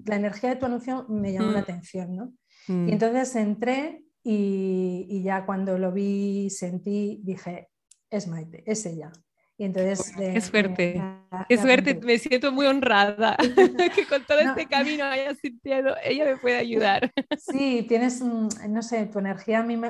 la 0.04 0.14
energía 0.14 0.50
de 0.50 0.56
tu 0.56 0.66
anuncio 0.66 1.04
me 1.08 1.32
llamó 1.32 1.50
la 1.50 1.58
mm. 1.58 1.62
atención, 1.62 2.14
¿no? 2.14 2.32
Y 2.68 2.72
mm. 2.72 2.88
entonces 2.88 3.36
entré 3.36 4.06
y, 4.28 5.22
ya 5.22 5.46
cuando 5.46 5.78
lo 5.78 5.92
vi, 5.92 6.50
sentí, 6.50 7.20
dije, 7.22 7.68
es 8.10 8.26
Maite, 8.26 8.64
es 8.66 8.84
ella. 8.86 9.12
Y 9.58 9.64
entonces, 9.64 10.12
qué 10.14 10.40
suerte, 10.40 11.02
qué 11.48 11.56
suerte, 11.56 11.94
me 11.94 12.18
siento 12.18 12.52
muy 12.52 12.66
honrada 12.66 13.36
que 13.94 14.06
con 14.06 14.22
todo 14.26 14.40
este 14.40 14.66
camino 14.66 15.04
haya 15.04 15.34
sentido, 15.34 15.94
ella 16.04 16.24
me 16.26 16.36
puede 16.36 16.56
ayudar. 16.56 17.10
Sí, 17.38 17.86
tienes, 17.88 18.20
no 18.20 18.82
sé, 18.82 19.06
tu 19.06 19.20
energía 19.20 19.60
a 19.60 19.62
mí 19.62 19.80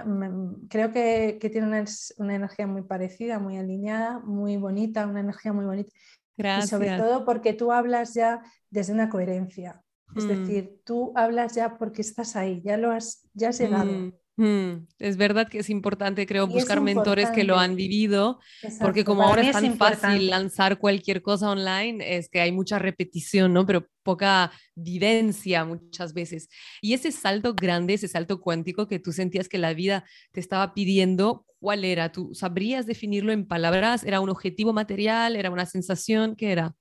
creo 0.69 0.93
que, 0.93 1.39
que 1.41 1.49
tiene 1.49 1.67
una, 1.67 1.85
una, 2.19 2.35
energía 2.35 2.67
muy 2.67 2.83
parecida, 2.83 3.39
muy 3.39 3.57
alineada, 3.57 4.21
muy 4.21 4.57
bonita, 4.57 5.07
una 5.07 5.21
energía 5.21 5.53
muy 5.53 5.65
bonita. 5.65 5.91
Gracias. 6.37 6.67
Y 6.67 6.69
sobre 6.69 6.97
todo 6.97 7.25
porque 7.25 7.55
tú 7.55 7.73
hablas 7.73 8.15
ya 8.15 8.43
desde 8.71 8.93
una 8.93 9.09
coherencia. 9.09 9.83
Es 10.15 10.25
mm. 10.25 10.29
decir, 10.29 10.81
tú 10.85 11.13
hablas 11.15 11.55
ya 11.55 11.79
porque 11.79 12.03
estás 12.03 12.37
ahí, 12.37 12.63
ya 12.65 12.77
lo 12.77 12.91
has, 12.91 13.27
ya 13.35 13.49
has 13.49 13.59
llegado. 13.59 13.91
Mm. 13.91 14.13
Mm, 14.39 14.87
es 14.99 15.17
verdad 15.17 15.49
que 15.49 15.61
es 15.61 15.71
importante, 15.71 16.27
creo, 16.27 16.47
buscar 16.47 16.83
mentores 16.83 17.31
que 17.31 17.43
lo 17.43 17.57
han 17.57 17.75
vivido, 17.75 18.39
porque 18.81 19.03
como 19.03 19.23
ahora 19.23 19.41
es 19.41 19.53
tan 19.53 19.79
fácil 19.79 20.29
lanzar 20.29 20.79
cualquier 20.79 21.23
cosa 21.23 21.51
online, 21.51 22.19
es 22.19 22.29
que 22.29 22.41
hay 22.41 22.53
mucha 22.53 22.79
repetición, 22.79 23.55
¿no? 23.55 23.65
Pero 23.65 23.87
poca 24.03 24.53
vivencia 24.75 25.65
muchas 25.65 26.13
veces. 26.13 26.51
Y 26.83 26.93
ese 26.93 27.13
salto 27.13 27.55
grande, 27.55 27.95
ese 27.95 28.09
salto 28.09 28.43
cuántico 28.43 28.87
que 28.87 28.99
tú 28.99 29.11
sentías 29.13 29.49
que 29.49 29.57
la 29.57 29.73
vida 29.73 30.05
te 30.33 30.41
estaba 30.41 30.75
pidiendo, 30.75 31.47
¿cuál 31.59 31.87
era? 31.87 32.13
¿Tú 32.13 32.35
sabrías 32.35 32.85
definirlo 32.85 33.33
en 33.33 33.47
palabras? 33.47 34.05
¿Era 34.05 34.21
un 34.21 34.29
objetivo 34.29 34.75
material? 34.75 35.35
¿Era 35.35 35.51
una 35.51 35.65
sensación? 35.65 36.37
¿Qué 36.37 36.53
era? 36.53 36.75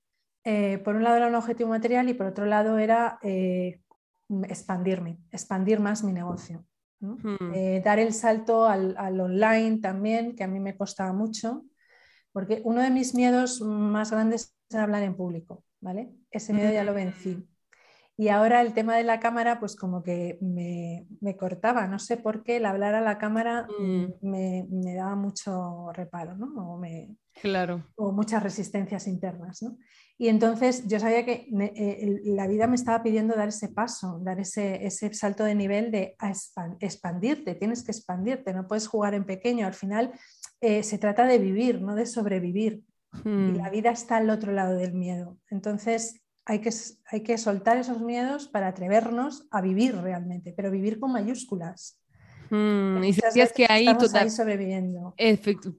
Eh, 0.45 0.77
por 0.77 0.95
un 0.95 1.03
lado 1.03 1.17
era 1.17 1.27
un 1.27 1.35
objetivo 1.35 1.69
material 1.69 2.07
y 2.07 2.13
por 2.13 2.27
otro 2.27 2.45
lado 2.45 2.77
era 2.77 3.17
eh, 3.23 3.81
expandirme, 4.47 5.17
expandir 5.31 5.79
más 5.79 6.03
mi 6.03 6.13
negocio. 6.13 6.63
Hmm. 6.99 7.35
Eh, 7.53 7.81
dar 7.83 7.99
el 7.99 8.13
salto 8.13 8.65
al, 8.65 8.95
online 9.19 9.79
también, 9.79 10.35
que 10.35 10.43
a 10.43 10.47
mí 10.47 10.59
me 10.59 10.77
costaba 10.77 11.13
mucho, 11.13 11.65
porque 12.31 12.61
uno 12.63 12.81
de 12.81 12.91
mis 12.91 13.15
miedos 13.15 13.61
más 13.61 14.11
grandes 14.11 14.55
es 14.69 14.75
hablar 14.75 15.01
en 15.01 15.15
público, 15.15 15.63
¿vale? 15.81 16.11
Ese 16.29 16.53
miedo 16.53 16.71
ya 16.71 16.83
lo 16.83 16.93
vencí. 16.93 17.43
Y 18.17 18.29
ahora 18.29 18.61
el 18.61 18.73
tema 18.73 18.95
de 18.95 19.03
la 19.03 19.19
cámara, 19.19 19.59
pues 19.59 19.75
como 19.75 20.01
que 20.01 20.37
me, 20.39 21.35
cortaba, 21.37 21.87
no 21.87 21.99
sé 21.99 22.17
por 22.17 22.43
qué 22.43 22.57
el 22.57 22.65
hablar 22.65 22.95
a 22.95 23.01
la 23.01 23.17
cámara 23.17 23.67
mm. 23.77 24.05
me, 24.21 24.95
daba 24.95 25.15
mucho 25.15 25.91
reparo, 25.91 26.37
¿no? 26.37 26.47
O, 26.73 26.77
me, 26.77 27.17
claro. 27.33 27.83
o 27.95 28.13
muchas 28.13 28.41
resistencias 28.41 29.07
internas, 29.07 29.61
¿no? 29.63 29.77
Y 30.17 30.29
entonces 30.29 30.87
yo 30.87 30.97
sabía 30.99 31.25
que 31.25 31.47
eh, 31.75 32.21
la 32.23 32.47
vida 32.47 32.67
me 32.67 32.75
estaba 32.75 33.03
pidiendo 33.03 33.35
dar 33.35 33.49
ese 33.49 33.67
paso, 33.67 34.19
dar 34.23 34.39
ese, 34.39 34.85
ese 34.85 35.13
salto 35.13 35.43
de 35.43 35.55
nivel 35.55 35.91
de 35.91 36.15
expandirte, 36.79 37.55
tienes 37.55 37.83
que 37.83 37.91
expandirte, 37.91 38.53
no 38.53 38.65
puedes 38.65 38.87
jugar 38.87 39.13
en 39.13 39.25
pequeño, 39.25 39.67
al 39.67 39.73
final 39.73 40.13
eh, 40.61 40.83
se 40.83 40.97
trata 40.97 41.25
de 41.25 41.37
vivir, 41.37 41.81
no 41.81 41.95
de 41.95 42.05
sobrevivir. 42.05 42.81
Y 43.23 43.29
hmm. 43.29 43.57
la 43.57 43.69
vida 43.69 43.91
está 43.91 44.17
al 44.17 44.29
otro 44.29 44.51
lado 44.53 44.75
del 44.75 44.93
miedo. 44.93 45.37
Entonces 45.49 46.21
hay 46.45 46.59
que, 46.59 46.69
hay 47.11 47.21
que 47.21 47.37
soltar 47.37 47.77
esos 47.77 48.01
miedos 48.01 48.47
para 48.47 48.67
atrevernos 48.67 49.47
a 49.51 49.61
vivir 49.61 49.97
realmente, 49.97 50.53
pero 50.55 50.71
vivir 50.71 50.99
con 50.99 51.11
mayúsculas. 51.11 51.99
Mm, 52.49 53.03
y 53.03 53.13
sentías 53.13 53.51
que 53.51 53.65
ahí, 53.67 53.85
toda... 53.97 54.29
sobreviviendo. 54.29 55.15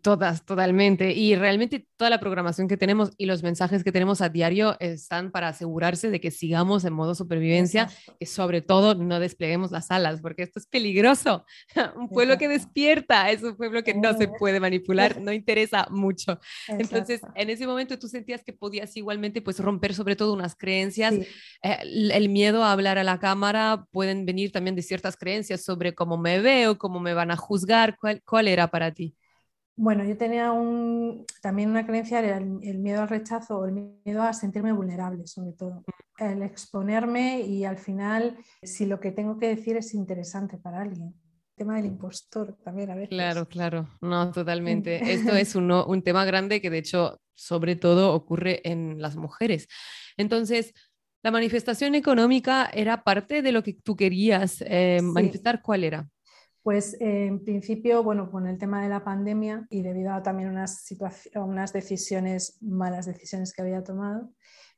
todas, 0.02 0.45
totalmente. 0.45 1.12
Y 1.12 1.37
realmente 1.37 1.87
toda 1.97 2.11
la 2.11 2.21
programación 2.21 2.69
que 2.69 2.76
tenemos 2.76 3.12
y 3.17 3.26
los 3.26 3.43
mensajes 3.43 3.83
que 3.83 3.93
tenemos 3.93 4.21
a 4.21 4.29
diario 4.29 4.76
están 4.81 5.31
para 5.31 5.49
asegurarse 5.49 6.11
de 6.11 6.21
que 6.21 6.31
sigamos 6.31 6.85
en 6.85 6.93
modo 6.93 7.15
supervivencia 7.15 7.91
y 8.19 8.26
sobre 8.26 8.61
todo 8.61 8.95
no 8.95 9.19
despleguemos 9.21 9.71
las 9.71 9.91
alas, 9.91 10.21
porque 10.21 10.43
esto 10.43 10.59
es 10.59 10.67
peligroso. 10.67 11.45
un 11.97 12.09
pueblo 12.09 12.38
que 12.38 12.49
despierta 12.49 13.31
es 13.31 13.43
un 13.43 13.57
pueblo 13.57 13.83
que 13.83 13.95
no 13.95 14.17
se 14.17 14.29
puede 14.29 14.61
manipular, 14.61 15.21
no 15.21 15.33
interesa 15.33 15.87
mucho. 15.91 16.38
Entonces, 16.69 17.21
en 17.35 17.50
ese 17.50 17.67
momento 17.67 17.99
tú 17.99 18.09
sentías 18.09 18.45
que 18.45 18.53
podías 18.53 18.97
igualmente 18.97 19.41
pues 19.41 19.59
romper 19.59 19.95
sobre 19.95 20.17
todo 20.17 20.33
unas 20.33 20.55
creencias. 20.55 21.15
Eh, 21.15 21.29
el 22.12 22.29
miedo 22.29 22.62
a 22.65 22.73
hablar 22.73 22.99
a 22.99 23.05
la 23.05 23.19
cámara 23.19 23.87
pueden 23.91 24.26
venir 24.26 24.53
también 24.53 24.76
de 24.76 24.83
ciertas 24.83 25.17
creencias 25.17 25.62
sobre 25.62 25.95
cómo 25.95 26.17
me 26.19 26.41
ve 26.41 26.69
o 26.69 26.79
cómo 26.79 27.00
me 27.00 27.15
van 27.15 27.31
a 27.31 27.37
juzgar? 27.37 27.97
¿Cuál, 27.99 28.23
cuál 28.25 28.49
era 28.49 28.69
para 28.69 28.93
ti? 28.93 29.15
Bueno, 29.78 30.04
yo 30.04 30.16
tenía 30.16 30.52
un, 30.52 31.26
también 31.42 31.71
una 31.71 31.87
creencia, 31.87 32.21
era 32.21 32.38
el, 32.38 32.78
miedo 32.78 33.02
al 33.02 33.09
rechazo 33.09 33.59
o 33.59 33.66
el 33.66 33.75
miedo 34.04 34.23
a 34.23 34.33
sentirme 34.33 34.73
vulnerable, 34.73 35.26
sobre 35.26 35.52
todo. 35.52 35.85
El 36.18 36.42
exponerme 36.42 37.42
y 37.42 37.64
al 37.64 37.76
final, 37.76 38.38
si 38.62 38.87
lo 38.87 38.99
que 39.00 39.12
tengo 39.12 39.38
que 39.38 39.49
decir 39.49 39.76
es 39.76 39.92
interesante 39.92 40.56
para 40.56 40.80
alguien. 40.80 41.09
El 41.09 41.56
tema 41.56 41.76
del 41.76 41.87
impostor 41.87 42.56
también 42.64 42.90
a 42.90 42.95
veces. 42.95 43.11
Claro, 43.11 43.47
claro, 43.49 43.88
no, 44.00 44.33
totalmente. 44.33 44.97
Esto 45.12 45.37
es 45.37 45.54
un, 45.54 45.71
un 45.71 46.02
tema 46.02 46.25
grande 46.25 46.62
que 46.62 46.71
de 46.71 46.78
hecho, 46.78 47.21
sobre 47.35 47.76
todo, 47.76 48.14
ocurre 48.14 48.62
en 48.64 49.02
las 49.02 49.16
mujeres. 49.16 49.68
Entonces, 50.16 50.73
la 51.23 51.30
manifestación 51.30 51.95
económica 51.95 52.71
era 52.73 53.02
parte 53.02 53.42
de 53.42 53.52
lo 53.52 53.62
que 53.62 53.75
tú 53.75 53.97
querías 53.97 54.62
eh, 54.66 55.00
manifestar. 55.02 55.61
¿Cuál 55.61 55.85
era? 55.85 56.09
Pues 56.66 56.96
en 56.99 57.44
principio, 57.44 58.02
bueno, 58.02 58.28
con 58.28 58.49
el 58.49 58.58
tema 58.58 58.82
de 58.82 58.88
la 58.88 59.04
pandemia 59.04 59.68
y 59.70 59.82
debido 59.82 60.12
a 60.12 60.25
también 60.25 60.49
unas, 60.49 60.85
unas 61.37 61.73
decisiones, 61.73 62.58
malas 62.61 63.06
decisiones 63.06 63.52
que 63.52 63.62
había 63.62 63.85
tomado, 63.85 64.32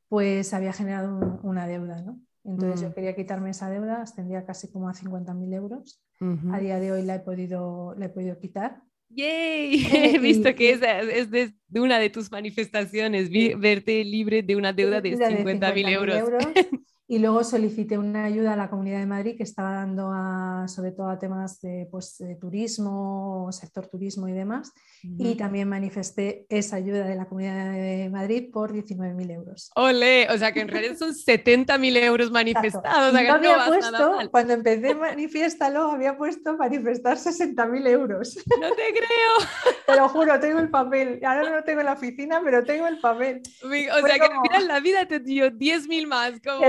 pues 0.07 0.53
había 0.53 0.75
generado 0.75 1.41
una 1.43 1.67
deuda, 1.67 2.03
¿no? 2.03 2.21
Entonces 2.45 2.83
yo 2.83 2.91
mm. 2.91 2.93
quería 2.93 3.17
quitarme 3.17 3.49
esa 3.49 3.71
deuda, 3.71 4.03
ascendía 4.03 4.45
casi 4.45 4.71
como 4.71 4.91
a 4.91 4.93
50.000 4.93 5.55
euros. 5.55 6.05
A 6.53 6.59
día 6.59 6.79
de 6.79 6.93
hoy 6.93 7.05
la 7.05 7.15
he 7.15 7.21
podido, 7.21 7.95
la 7.97 8.05
he 8.05 8.11
podido 8.11 8.39
quitar. 8.39 8.83
¡Yay! 9.09 9.87
He 10.15 10.19
visto 10.19 10.55
que 10.55 10.73
esa 10.73 11.01
es 11.01 11.31
de, 11.31 11.55
una 11.75 11.99
de 11.99 12.11
tus 12.11 12.31
manifestaciones, 12.31 13.31
verte 13.59 14.05
libre 14.05 14.43
de 14.43 14.57
una 14.57 14.75
deuda 14.75 15.01
de 15.01 15.17
50.000 15.17 15.89
euros. 15.89 16.23
Y 17.11 17.21
luego 17.21 17.43
solicité 17.43 17.97
una 17.97 18.25
ayuda 18.25 18.53
a 18.53 18.57
la 18.57 18.69
Comunidad 18.69 18.99
de 18.99 19.07
Madrid 19.07 19.35
que 19.39 19.43
estaba 19.43 19.73
dando 19.73 20.11
a, 20.13 20.67
sobre 20.69 20.93
todo 20.93 21.09
a 21.09 21.19
temas 21.19 21.59
de, 21.63 21.89
pues, 21.91 22.19
de 22.19 22.35
turismo, 22.35 23.49
sector 23.51 23.87
turismo 23.87 24.29
y 24.29 24.33
demás. 24.33 24.75
Y 25.03 25.35
también 25.37 25.71
manifesté 25.71 26.45
esa 26.51 26.77
ayuda 26.77 27.05
de 27.05 27.15
la 27.15 27.27
Comunidad 27.27 27.73
de 27.73 28.11
Madrid 28.11 28.51
por 28.53 28.75
19.000 28.75 29.31
euros. 29.33 29.71
¡Ole! 29.77 30.29
O 30.31 30.37
sea 30.37 30.53
que 30.53 30.61
en 30.61 30.69
realidad 30.69 30.97
son 30.97 31.15
70.000 31.15 31.97
euros 31.97 32.31
manifestados. 32.31 33.15
había 33.15 33.65
puesto, 33.67 34.19
cuando 34.31 34.53
empecé 34.53 34.95
Manifiéstalo, 34.95 35.93
había 35.93 36.19
puesto 36.19 36.59
manifestar 36.59 37.17
60.000 37.17 37.89
euros. 37.89 38.37
No 38.61 38.69
te 38.75 38.93
creo. 38.93 39.75
Te 39.87 39.97
lo 39.97 40.09
juro, 40.11 40.39
tengo 40.41 40.59
el 40.59 40.69
papel. 40.69 41.21
Ahora 41.25 41.49
no 41.49 41.57
lo 41.57 41.65
tengo 41.65 41.81
en 41.81 41.87
la 41.87 41.93
oficina, 41.95 42.43
pero 42.45 42.65
tengo 42.65 42.87
el 42.87 42.99
papel. 42.99 43.41
O 43.63 43.71
sea 43.71 44.19
que 44.19 44.25
al 44.25 44.43
final 44.43 44.69
la 44.69 44.81
vida 44.81 45.07
te 45.07 45.21
dio 45.21 45.51
10.000 45.51 46.07
más. 46.07 46.33
Como 46.45 46.67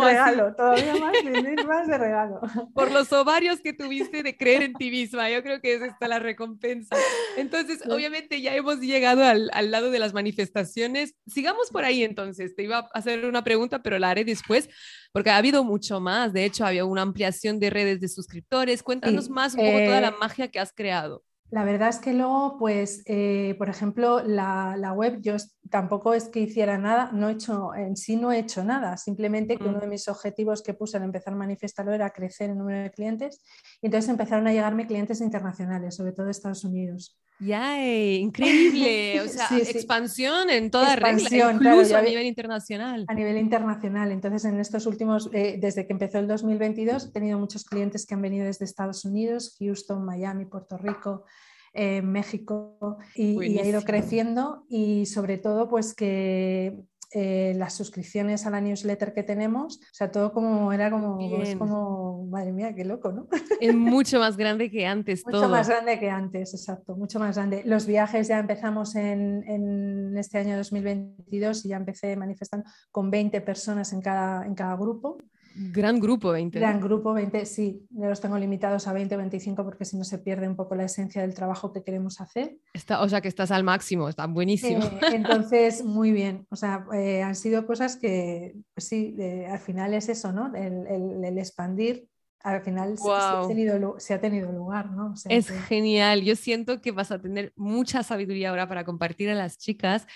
todavía 0.55 0.95
más, 0.95 1.13
más 1.65 1.87
de 1.87 1.97
regalo. 1.97 2.41
Por 2.73 2.91
los 2.91 3.11
ovarios 3.13 3.61
que 3.61 3.73
tuviste 3.73 4.23
de 4.23 4.37
creer 4.37 4.63
en 4.63 4.73
ti 4.73 4.89
misma, 4.91 5.29
yo 5.29 5.41
creo 5.43 5.61
que 5.61 5.75
es 5.75 5.81
esta 5.81 6.07
la 6.07 6.19
recompensa. 6.19 6.95
Entonces, 7.37 7.81
obviamente 7.89 8.41
ya 8.41 8.55
hemos 8.55 8.79
llegado 8.79 9.23
al, 9.23 9.49
al, 9.53 9.71
lado 9.71 9.91
de 9.91 9.99
las 9.99 10.13
manifestaciones. 10.13 11.15
Sigamos 11.27 11.69
por 11.71 11.85
ahí 11.85 12.03
entonces. 12.03 12.55
Te 12.55 12.63
iba 12.63 12.79
a 12.79 12.89
hacer 12.93 13.25
una 13.25 13.43
pregunta, 13.43 13.81
pero 13.81 13.99
la 13.99 14.09
haré 14.09 14.25
después, 14.25 14.69
porque 15.11 15.29
ha 15.29 15.37
habido 15.37 15.63
mucho 15.63 15.99
más. 15.99 16.33
De 16.33 16.45
hecho, 16.45 16.65
había 16.65 16.85
una 16.85 17.01
ampliación 17.01 17.59
de 17.59 17.69
redes 17.69 17.99
de 17.99 18.07
suscriptores. 18.07 18.83
Cuéntanos 18.83 19.29
más 19.29 19.53
un 19.53 19.65
poco 19.65 19.77
toda 19.85 20.01
la 20.01 20.09
eh, 20.09 20.15
magia 20.19 20.47
que 20.49 20.59
has 20.59 20.73
creado. 20.73 21.23
La 21.51 21.63
verdad 21.63 21.89
es 21.89 21.97
que 21.97 22.13
luego, 22.13 22.57
pues, 22.59 23.01
eh, 23.05 23.55
por 23.57 23.69
ejemplo, 23.69 24.21
la, 24.23 24.75
la, 24.77 24.93
web, 24.93 25.19
yo 25.21 25.35
tampoco 25.71 26.13
es 26.13 26.25
que 26.25 26.41
hiciera 26.41 26.77
nada, 26.77 27.11
no 27.11 27.27
he 27.27 27.33
hecho, 27.33 27.73
en 27.73 27.97
sí 27.97 28.17
no 28.17 28.31
he 28.31 28.37
hecho 28.37 28.63
nada, 28.63 28.97
simplemente 28.97 29.57
que 29.57 29.63
uno 29.63 29.79
mm. 29.79 29.81
de 29.81 29.87
mis 29.87 30.07
objetivos 30.07 30.61
que 30.61 30.75
puse 30.75 30.97
al 30.97 31.03
empezar 31.03 31.33
Manifestarlo 31.35 31.91
era 31.91 32.11
crecer 32.11 32.51
el 32.51 32.57
número 32.57 32.83
de 32.83 32.91
clientes 32.91 33.43
y 33.81 33.87
entonces 33.87 34.09
empezaron 34.09 34.45
a 34.47 34.53
llegarme 34.53 34.85
clientes 34.85 35.21
internacionales, 35.21 35.95
sobre 35.95 36.11
todo 36.11 36.25
de 36.25 36.31
Estados 36.33 36.63
Unidos. 36.63 37.19
¡Yay! 37.39 38.15
Increíble. 38.21 39.21
O 39.21 39.27
sea, 39.27 39.57
expansión 39.57 40.49
en 40.49 40.69
toda 40.69 40.95
regla, 40.95 41.51
incluso 41.53 41.95
a 41.95 42.01
nivel 42.01 42.25
internacional. 42.25 43.05
A 43.07 43.13
nivel 43.13 43.37
internacional. 43.37 44.11
Entonces, 44.11 44.45
en 44.45 44.59
estos 44.59 44.85
últimos, 44.85 45.29
eh, 45.33 45.57
desde 45.59 45.87
que 45.87 45.93
empezó 45.93 46.19
el 46.19 46.27
2022, 46.27 47.05
he 47.05 47.11
tenido 47.11 47.39
muchos 47.39 47.63
clientes 47.63 48.05
que 48.05 48.13
han 48.13 48.21
venido 48.21 48.45
desde 48.45 48.65
Estados 48.65 49.05
Unidos, 49.05 49.55
Houston, 49.59 50.03
Miami, 50.03 50.45
Puerto 50.45 50.77
Rico, 50.77 51.23
eh, 51.73 52.01
México, 52.01 52.97
y, 53.15 53.41
y, 53.43 53.59
ha 53.59 53.65
ido 53.65 53.81
creciendo. 53.83 54.65
Y 54.69 55.05
sobre 55.05 55.37
todo, 55.37 55.69
pues 55.69 55.93
que 55.93 56.77
eh, 57.11 57.53
las 57.55 57.73
suscripciones 57.73 58.45
a 58.45 58.51
la 58.51 58.61
newsletter 58.61 59.13
que 59.13 59.23
tenemos, 59.23 59.77
o 59.77 59.93
sea, 59.93 60.11
todo 60.11 60.31
como 60.31 60.71
era 60.71 60.91
como, 60.91 61.17
pues, 61.17 61.55
como 61.55 62.27
madre 62.27 62.51
mía, 62.51 62.75
qué 62.75 62.85
loco, 62.85 63.11
¿no? 63.11 63.27
Es 63.59 63.73
mucho 63.75 64.19
más 64.19 64.37
grande 64.37 64.69
que 64.69 64.85
antes. 64.85 65.25
mucho 65.25 65.49
más 65.49 65.67
grande 65.67 65.99
que 65.99 66.09
antes, 66.09 66.53
exacto, 66.53 66.95
mucho 66.95 67.19
más 67.19 67.35
grande. 67.35 67.63
Los 67.65 67.87
viajes 67.87 68.27
ya 68.27 68.37
empezamos 68.37 68.95
en, 68.95 69.43
en, 69.47 70.17
este 70.17 70.37
año 70.37 70.55
2022 70.57 71.65
y 71.65 71.69
ya 71.69 71.77
empecé 71.77 72.15
manifestando 72.15 72.69
con 72.91 73.09
20 73.09 73.41
personas 73.41 73.91
en 73.91 74.01
cada, 74.01 74.45
en 74.45 74.53
cada 74.53 74.75
grupo. 74.75 75.17
Gran 75.71 75.99
grupo, 75.99 76.31
20. 76.31 76.57
Gran 76.59 76.79
grupo, 76.79 77.13
20, 77.13 77.45
sí. 77.45 77.85
Yo 77.89 78.07
los 78.07 78.21
tengo 78.21 78.37
limitados 78.37 78.87
a 78.87 78.93
20 78.93 79.15
o 79.15 79.17
25 79.17 79.63
porque 79.63 79.85
si 79.85 79.97
no 79.97 80.03
se 80.03 80.17
pierde 80.19 80.47
un 80.47 80.55
poco 80.55 80.75
la 80.75 80.85
esencia 80.85 81.21
del 81.21 81.33
trabajo 81.33 81.73
que 81.73 81.83
queremos 81.83 82.21
hacer. 82.21 82.57
Está, 82.73 83.01
o 83.01 83.09
sea, 83.09 83.21
que 83.21 83.27
estás 83.27 83.51
al 83.51 83.63
máximo, 83.63 84.07
está 84.07 84.25
buenísimo. 84.27 84.83
Eh, 84.83 84.99
entonces, 85.13 85.83
muy 85.83 86.11
bien. 86.11 86.47
O 86.49 86.55
sea, 86.55 86.85
eh, 86.93 87.21
han 87.21 87.35
sido 87.35 87.65
cosas 87.67 87.97
que, 87.97 88.55
pues 88.73 88.87
sí, 88.87 89.15
al 89.49 89.59
final 89.59 89.93
es 89.93 90.09
eso, 90.09 90.31
¿no? 90.31 90.53
El, 90.55 91.37
expandir 91.37 92.07
al 92.41 92.61
final 92.61 92.97
se, 92.97 93.11
ha 93.11 93.47
tenido, 93.47 93.95
se, 93.99 94.13
ha 94.13 94.21
tenido, 94.21 94.51
lugar, 94.51 94.91
¿no? 94.91 95.13
es 95.29 95.49
genial. 95.67 96.21
Yo 96.21 96.37
siento 96.37 96.81
que 96.81 96.91
vas 96.91 97.11
a 97.11 97.19
tener 97.19 97.51
mucha 97.57 98.01
sabiduría 98.01 98.49
ahora 98.49 98.67
para 98.67 98.85
compartir 98.85 99.29
a 99.29 99.35
las 99.35 99.57
chicas 99.57 100.07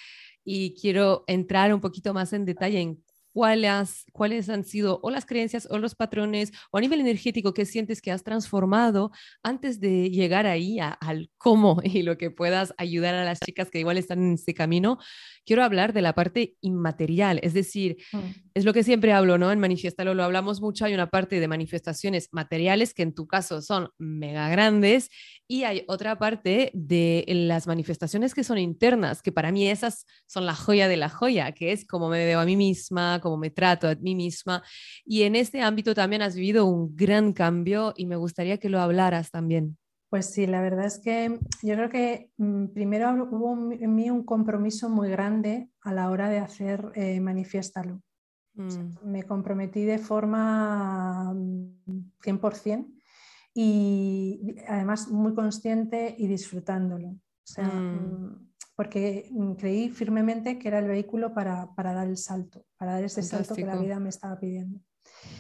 y 0.46 0.76
quiero 0.80 1.24
entrar 1.28 1.74
un 1.74 1.82
poquito 1.82 2.14
más 2.14 2.34
en 2.34 2.46
detalle 2.46 2.80
en 2.82 3.04
cuáles, 3.34 4.06
cuáles 4.13 4.48
han 4.50 4.63
sido 4.63 5.00
o 5.04 5.10
las 5.10 5.25
creencias 5.25 5.68
o 5.70 5.80
los 5.80 5.96
patrones 5.96 6.52
o 6.72 6.78
a 6.78 6.82
nivel 6.82 7.02
energético 7.02 7.54
que 7.54 7.66
sientes 7.66 8.02
que 8.02 8.12
has 8.12 8.24
transformado 8.24 9.12
antes 9.42 9.80
de 9.80 10.12
llegar 10.12 10.46
ahí 10.46 10.78
al 10.80 11.32
cómo 11.38 11.82
y 11.84 12.04
lo 12.04 12.18
que 12.18 12.32
puedas 12.32 12.74
ayudar 12.78 13.16
a 13.16 13.25
las 13.25 13.40
chicas 13.40 13.70
que 13.70 13.80
igual 13.80 13.98
están 13.98 14.20
en 14.20 14.34
ese 14.34 14.54
camino 14.54 15.00
quiero 15.46 15.63
hablar 15.63 15.94
de 15.94 16.02
la 16.02 16.13
parte 16.13 16.56
inmaterial, 16.62 17.40
es 17.44 17.54
decir, 17.54 17.98
mm. 18.12 18.20
Es 18.55 18.65
lo 18.65 18.74
que 18.74 18.83
siempre 18.83 19.13
hablo, 19.13 19.38
¿no? 19.38 19.51
En 19.51 19.60
Manifiestalo 19.60 20.13
lo 20.13 20.24
hablamos 20.24 20.62
mucho, 20.62 20.86
hay 20.86 20.93
una 20.93 21.10
parte 21.10 21.39
de 21.39 21.48
manifestaciones 21.48 22.29
materiales 22.31 22.93
que 22.93 23.01
en 23.01 23.13
tu 23.13 23.25
caso 23.25 23.62
son 23.62 23.89
mega 23.98 24.48
grandes 24.50 25.10
y 25.48 25.63
hay 25.63 25.83
otra 25.88 26.19
parte 26.19 26.69
de 26.74 27.25
las 27.27 27.65
manifestaciones 27.65 28.33
que 28.36 28.43
son 28.43 28.60
internas, 28.60 29.22
que 29.22 29.31
para 29.31 29.51
mí 29.51 29.67
esas 29.67 30.05
son 30.27 30.45
la 30.45 30.53
joya 30.53 30.88
de 30.88 30.98
la 30.98 31.10
joya, 31.10 31.51
que 31.53 31.72
es 31.72 31.88
como 31.88 32.10
me 32.10 32.25
veo 32.25 32.39
a 32.39 32.45
mí 32.45 32.55
misma, 32.55 33.19
cómo 33.22 33.38
me 33.38 33.50
trato 33.50 33.88
a 33.88 33.95
mí 33.95 34.13
misma. 34.13 34.63
Y 35.03 35.24
en 35.24 35.36
este 35.36 35.62
ámbito 35.62 35.95
también 35.95 36.22
has 36.22 36.36
vivido 36.36 36.65
un 36.65 36.95
gran 36.95 37.33
cambio 37.33 37.93
y 37.98 38.05
me 38.05 38.17
gustaría 38.17 38.60
que 38.60 38.69
lo 38.69 38.79
hablaras 38.79 39.31
también. 39.31 39.77
Pues 40.10 40.27
sí, 40.27 40.45
la 40.45 40.62
verdad 40.62 40.86
es 40.86 41.00
que 41.00 41.39
yo 41.63 41.74
creo 41.74 41.89
que 41.89 42.29
mm, 42.38 42.67
primero 42.67 43.12
hubo 43.31 43.74
en 43.74 43.95
mí 43.95 44.12
un 44.12 44.24
compromiso 44.24 44.88
muy 44.88 45.10
grande 45.10 45.69
a 45.81 45.91
la 45.91 46.12
hora 46.12 46.29
de 46.29 46.38
hacer 46.38 46.91
eh, 46.93 47.19
Manifiéstalo. 47.19 48.00
Mm. 48.55 49.10
me 49.10 49.24
comprometí 49.24 49.83
de 49.83 49.98
forma 49.98 51.33
100% 51.33 52.86
mm, 52.86 52.93
y 53.55 54.55
además 54.67 55.07
muy 55.10 55.33
consciente 55.33 56.15
y 56.17 56.27
disfrutándlo. 56.27 57.15
porque 58.75 59.31
creí 59.57 59.89
firmemente 59.89 60.57
que 60.57 60.67
era 60.67 60.79
el 60.79 60.88
vehículo 60.88 61.33
para, 61.33 61.69
dar 61.75 62.07
el 62.07 62.17
salto, 62.17 62.65
para 62.77 62.93
dar 62.93 63.03
ese 63.03 63.24
salto 63.24 63.55
que 63.55 63.65
la 63.65 63.75
vida 63.75 64.00
me 64.00 64.10
estaba 64.10 64.39
pidiendo. 64.39 64.79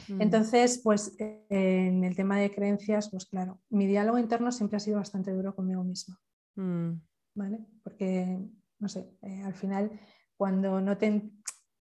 Mm. 0.07 0.21
Entonces, 0.21 0.81
pues 0.83 1.15
en 1.19 2.03
el 2.03 2.15
tema 2.15 2.37
de 2.39 2.51
creencias, 2.51 3.09
pues 3.09 3.25
claro, 3.25 3.61
mi 3.69 3.87
diálogo 3.87 4.17
interno 4.17 4.51
siempre 4.51 4.77
ha 4.77 4.79
sido 4.79 4.97
bastante 4.97 5.31
duro 5.31 5.55
conmigo 5.55 5.83
misma. 5.83 6.19
Mm. 6.55 6.93
¿Vale? 7.35 7.65
Porque, 7.83 8.39
no 8.79 8.87
sé, 8.87 9.09
eh, 9.21 9.41
al 9.43 9.55
final, 9.55 9.99
cuando 10.37 10.81
no 10.81 10.97
te 10.97 11.31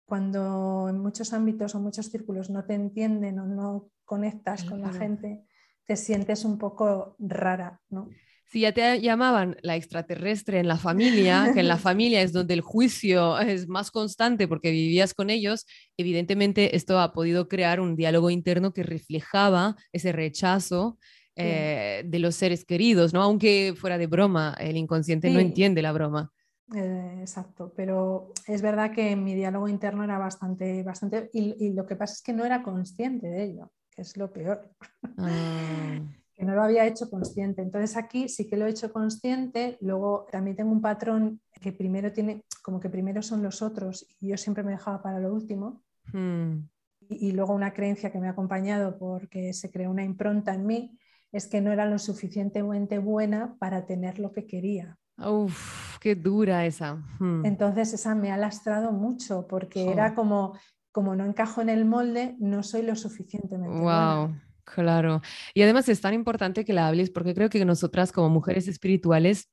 cuando 0.08 0.86
en 0.88 0.98
muchos 0.98 1.34
ámbitos 1.34 1.74
o 1.74 1.80
muchos 1.80 2.06
círculos 2.06 2.48
no 2.48 2.64
te 2.64 2.72
entienden 2.72 3.38
o 3.38 3.46
no 3.46 3.90
conectas 4.06 4.64
con 4.64 4.80
la 4.80 4.90
gente, 4.90 5.44
te 5.84 5.96
sientes 5.96 6.46
un 6.46 6.56
poco 6.56 7.14
rara, 7.18 7.82
¿no? 7.90 8.08
si 8.50 8.60
ya 8.60 8.72
te 8.72 9.00
llamaban 9.00 9.56
la 9.60 9.76
extraterrestre 9.76 10.58
en 10.58 10.68
la 10.68 10.78
familia, 10.78 11.50
que 11.52 11.60
en 11.60 11.68
la 11.68 11.76
familia 11.88 12.22
es 12.22 12.32
donde 12.32 12.54
el 12.54 12.62
juicio 12.62 13.38
es 13.38 13.68
más 13.68 13.90
constante 13.90 14.48
porque 14.48 14.70
vivías 14.70 15.12
con 15.12 15.28
ellos, 15.28 15.66
evidentemente 15.98 16.74
esto 16.74 16.98
ha 16.98 17.12
podido 17.12 17.46
crear 17.46 17.78
un 17.78 17.94
diálogo 17.94 18.30
interno 18.30 18.72
que 18.72 18.82
reflejaba 18.82 19.76
ese 19.92 20.12
rechazo 20.12 20.98
eh, 21.36 22.02
de 22.06 22.18
los 22.18 22.34
seres 22.34 22.64
queridos, 22.64 23.12
¿no? 23.12 23.22
Aunque 23.22 23.74
fuera 23.76 23.98
de 23.98 24.06
broma, 24.06 24.56
el 24.58 24.76
inconsciente 24.76 25.30
no 25.30 25.38
entiende 25.38 25.82
la 25.82 25.92
broma. 25.92 26.32
Eh, 26.74 27.18
exacto, 27.20 27.72
pero 27.74 28.32
es 28.46 28.60
verdad 28.60 28.92
que 28.92 29.16
mi 29.16 29.34
diálogo 29.34 29.68
interno 29.68 30.04
era 30.04 30.18
bastante, 30.18 30.82
bastante, 30.82 31.30
y, 31.32 31.72
lo 31.72 31.86
que 31.86 31.96
pasa 31.96 32.14
es 32.14 32.22
que 32.22 32.32
no 32.32 32.44
era 32.44 32.62
consciente 32.62 33.26
de 33.26 33.44
ello, 33.44 33.72
que 33.90 34.02
es 34.02 34.16
lo 34.16 34.32
peor. 34.32 34.70
Ah 35.16 35.98
que 36.38 36.44
no 36.44 36.54
lo 36.54 36.62
había 36.62 36.86
hecho 36.86 37.10
consciente. 37.10 37.62
Entonces 37.62 37.96
aquí 37.96 38.28
sí 38.28 38.46
que 38.46 38.56
lo 38.56 38.66
he 38.66 38.70
hecho 38.70 38.92
consciente, 38.92 39.76
luego 39.80 40.26
también 40.30 40.56
tengo 40.56 40.70
un 40.70 40.80
patrón 40.80 41.40
que 41.60 41.72
primero 41.72 42.12
tiene, 42.12 42.44
como 42.62 42.78
que 42.78 42.88
primero 42.88 43.22
son 43.22 43.42
los 43.42 43.60
otros 43.60 44.06
y 44.20 44.28
yo 44.28 44.36
siempre 44.36 44.62
me 44.62 44.70
dejaba 44.70 45.02
para 45.02 45.18
lo 45.18 45.34
último. 45.34 45.82
Hmm. 46.12 46.68
Y, 47.10 47.32
luego 47.32 47.54
una 47.54 47.72
creencia 47.72 48.12
que 48.12 48.20
me 48.20 48.28
ha 48.28 48.32
acompañado 48.32 48.98
porque 48.98 49.52
se 49.52 49.72
creó 49.72 49.90
una 49.90 50.04
impronta 50.04 50.54
en 50.54 50.66
mí 50.66 50.98
es 51.32 51.48
que 51.48 51.60
no 51.60 51.72
era 51.72 51.86
lo 51.86 51.98
suficientemente 51.98 52.98
buena 52.98 53.56
para 53.58 53.86
tener 53.86 54.18
lo 54.18 54.30
que 54.32 54.46
quería. 54.46 54.96
Uf, 55.16 55.87
qué 55.98 56.14
dura 56.14 56.66
esa. 56.66 56.96
Hmm. 57.18 57.44
Entonces 57.44 57.92
esa 57.92 58.14
me 58.14 58.30
ha 58.30 58.36
lastrado 58.36 58.92
mucho 58.92 59.46
porque 59.48 59.90
era 59.90 60.14
como, 60.14 60.58
como 60.92 61.14
no 61.14 61.24
encajo 61.24 61.60
en 61.60 61.68
el 61.68 61.84
molde, 61.84 62.36
no 62.38 62.62
soy 62.62 62.82
lo 62.82 62.96
suficientemente 62.96 63.78
wow. 63.78 63.82
buena. 63.82 64.44
Claro. 64.64 65.22
Y 65.54 65.62
además 65.62 65.88
es 65.88 66.00
tan 66.00 66.14
importante 66.14 66.64
que 66.64 66.72
la 66.72 66.88
hables 66.88 67.10
porque 67.10 67.34
creo 67.34 67.48
que 67.48 67.64
nosotras 67.64 68.12
como 68.12 68.28
mujeres 68.28 68.68
espirituales 68.68 69.48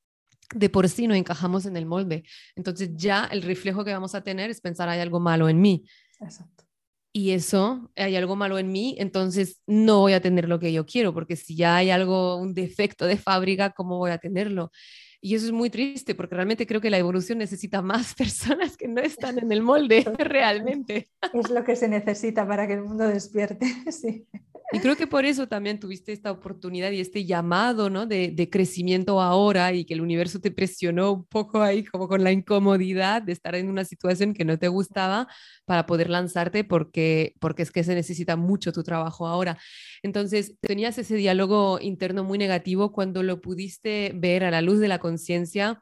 de 0.54 0.70
por 0.70 0.90
sí 0.90 1.08
no 1.08 1.16
encajamos 1.16 1.66
en 1.66 1.78
el 1.78 1.86
molde. 1.86 2.24
Entonces 2.56 2.92
ya 2.96 3.26
el 3.26 3.42
reflejo 3.42 3.84
que 3.84 3.94
vamos 3.94 4.14
a 4.16 4.22
tener 4.22 4.50
es 4.50 4.62
pensar 4.62 4.90
hay 4.90 5.00
algo 5.00 5.20
malo 5.20 5.50
en 5.50 5.62
mí. 5.62 5.86
Exacto. 6.20 6.66
Y 7.14 7.32
eso, 7.32 7.90
hay 7.96 8.18
algo 8.18 8.36
malo 8.36 8.60
en 8.60 8.74
mí, 8.74 8.98
entonces 9.00 9.62
no 9.66 10.02
voy 10.02 10.12
a 10.12 10.22
tener 10.22 10.50
lo 10.50 10.60
que 10.60 10.74
yo 10.74 10.86
quiero, 10.86 11.14
porque 11.14 11.38
si 11.38 11.56
ya 11.56 11.78
hay 11.78 11.90
algo, 11.90 12.36
un 12.36 12.54
defecto 12.54 13.06
de 13.06 13.16
fábrica, 13.16 13.70
¿cómo 13.70 13.98
voy 13.98 14.12
a 14.12 14.18
tenerlo? 14.18 14.70
Y 15.22 15.36
eso 15.36 15.46
es 15.46 15.52
muy 15.52 15.70
triste 15.70 16.16
porque 16.16 16.36
realmente 16.36 16.68
creo 16.68 16.82
que 16.82 16.90
la 16.90 16.98
evolución 16.98 17.38
necesita 17.38 17.82
más 17.82 18.14
personas 18.16 18.78
que 18.78 18.88
no 18.88 19.02
están 19.02 19.40
en 19.40 19.52
el 19.52 19.62
molde 19.62 20.06
realmente. 20.18 21.10
Es 21.34 21.50
lo 21.50 21.64
que 21.64 21.76
se 21.76 21.88
necesita 21.88 22.48
para 22.48 22.68
que 22.68 22.74
el 22.74 22.84
mundo 22.84 23.08
despierte, 23.08 23.66
sí. 23.92 24.28
Y 24.72 24.80
creo 24.80 24.96
que 24.96 25.06
por 25.06 25.26
eso 25.26 25.48
también 25.48 25.80
tuviste 25.80 26.12
esta 26.12 26.32
oportunidad 26.32 26.92
y 26.92 27.00
este 27.00 27.24
llamado 27.24 27.90
¿no? 27.90 28.08
de, 28.08 28.30
de, 28.30 28.50
crecimiento 28.50 29.22
ahora 29.22 29.72
y 29.74 29.86
que 29.86 29.94
el 29.94 30.02
universo 30.02 30.40
te 30.40 30.50
presionó 30.50 31.12
un 31.12 31.26
poco 31.26 31.62
ahí 31.62 31.84
como 31.86 32.08
con 32.08 32.24
la 32.24 32.32
incomodidad 32.32 33.22
de 33.22 33.32
estar 33.32 33.54
en 33.54 33.70
una 33.70 33.86
situación 33.86 34.34
que 34.34 34.44
no 34.44 34.58
te 34.58 34.68
gustaba 34.68 35.28
para 35.66 35.86
poder 35.86 36.10
lanzarte 36.10 36.64
porque, 36.64 37.36
porque 37.40 37.62
es 37.62 37.72
que 37.72 37.84
se 37.84 37.94
necesita 37.94 38.36
mucho 38.36 38.72
tu 38.74 38.82
trabajo 38.82 39.28
ahora. 39.28 39.58
Entonces, 40.02 40.56
tenías 40.62 40.98
ese 40.98 41.16
diálogo 41.16 41.80
interno 41.80 42.24
muy 42.24 42.38
negativo 42.38 42.92
cuando 42.92 43.22
lo 43.22 43.42
pudiste 43.42 44.14
ver 44.16 44.44
a 44.44 44.52
la 44.52 44.62
luz 44.62 44.80
de 44.80 44.88
la 44.88 45.00
conciencia. 45.00 45.82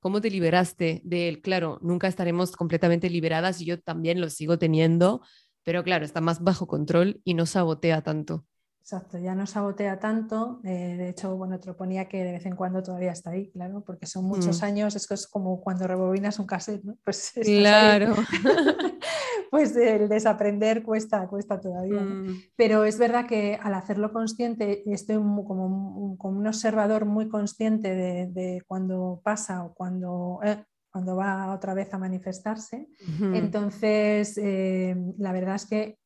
¿Cómo 0.00 0.20
te 0.20 0.30
liberaste 0.30 1.00
de 1.04 1.28
él? 1.28 1.42
Claro, 1.42 1.78
nunca 1.82 2.08
estaremos 2.08 2.52
completamente 2.52 3.08
liberadas 3.08 3.60
y 3.60 3.66
yo 3.66 3.80
también 3.80 4.20
lo 4.20 4.30
sigo 4.30 4.58
teniendo, 4.58 5.22
pero 5.64 5.84
claro, 5.84 6.04
está 6.04 6.20
más 6.20 6.42
bajo 6.42 6.66
control 6.66 7.20
y 7.24 7.34
no 7.34 7.46
sabotea 7.46 8.02
tanto. 8.02 8.44
Exacto, 8.82 9.16
ya 9.16 9.36
no 9.36 9.46
sabotea 9.46 10.00
tanto. 10.00 10.60
Eh, 10.64 10.96
de 10.98 11.10
hecho, 11.10 11.36
bueno, 11.36 11.60
te 11.60 11.72
ponía 11.72 12.08
que 12.08 12.24
de 12.24 12.32
vez 12.32 12.46
en 12.46 12.56
cuando 12.56 12.82
todavía 12.82 13.12
está 13.12 13.30
ahí, 13.30 13.48
claro, 13.52 13.84
porque 13.86 14.06
son 14.06 14.24
muchos 14.24 14.60
mm. 14.60 14.64
años, 14.64 14.96
es, 14.96 15.08
es 15.08 15.28
como 15.28 15.60
cuando 15.60 15.86
rebobinas 15.86 16.40
un 16.40 16.46
cassette, 16.46 16.82
¿no? 16.82 16.96
Pues 17.04 17.32
claro. 17.44 18.16
pues 19.52 19.76
el 19.76 20.08
desaprender 20.08 20.82
cuesta, 20.82 21.28
cuesta 21.28 21.60
todavía. 21.60 22.00
Mm. 22.00 22.40
Pero 22.56 22.84
es 22.84 22.98
verdad 22.98 23.26
que 23.26 23.56
al 23.62 23.74
hacerlo 23.74 24.12
consciente, 24.12 24.82
estoy 24.92 25.16
como 25.16 25.66
un, 25.66 26.16
como 26.16 26.38
un 26.38 26.46
observador 26.48 27.04
muy 27.04 27.28
consciente 27.28 27.94
de, 27.94 28.26
de 28.26 28.62
cuando 28.66 29.20
pasa 29.22 29.62
o 29.64 29.74
cuando, 29.74 30.40
eh, 30.42 30.64
cuando 30.92 31.16
va 31.16 31.52
otra 31.54 31.72
vez 31.74 31.92
a 31.94 31.98
manifestarse. 31.98 32.88
Entonces, 33.32 34.36
eh, 34.36 34.94
la 35.18 35.32
verdad 35.32 35.54
es 35.54 35.66
que 35.66 35.98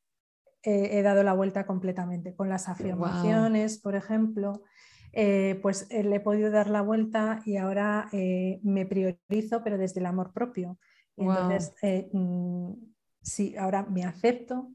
he 0.62 1.02
dado 1.02 1.22
la 1.22 1.32
vuelta 1.32 1.66
completamente 1.66 2.34
con 2.34 2.48
las 2.48 2.68
afirmaciones, 2.68 3.78
por 3.78 3.96
ejemplo. 3.96 4.62
Eh, 5.12 5.58
pues 5.62 5.86
eh, 5.90 6.04
le 6.04 6.16
he 6.16 6.20
podido 6.20 6.50
dar 6.50 6.68
la 6.68 6.82
vuelta 6.82 7.40
y 7.44 7.56
ahora 7.56 8.08
me 8.12 8.86
priorizo, 8.86 9.62
pero 9.64 9.76
desde 9.76 10.00
el 10.00 10.06
amor 10.06 10.32
propio. 10.32 10.78
Entonces, 11.16 11.74
mm, 12.12 12.72
sí, 13.20 13.56
ahora 13.56 13.84
me 13.84 14.04
acepto, 14.04 14.70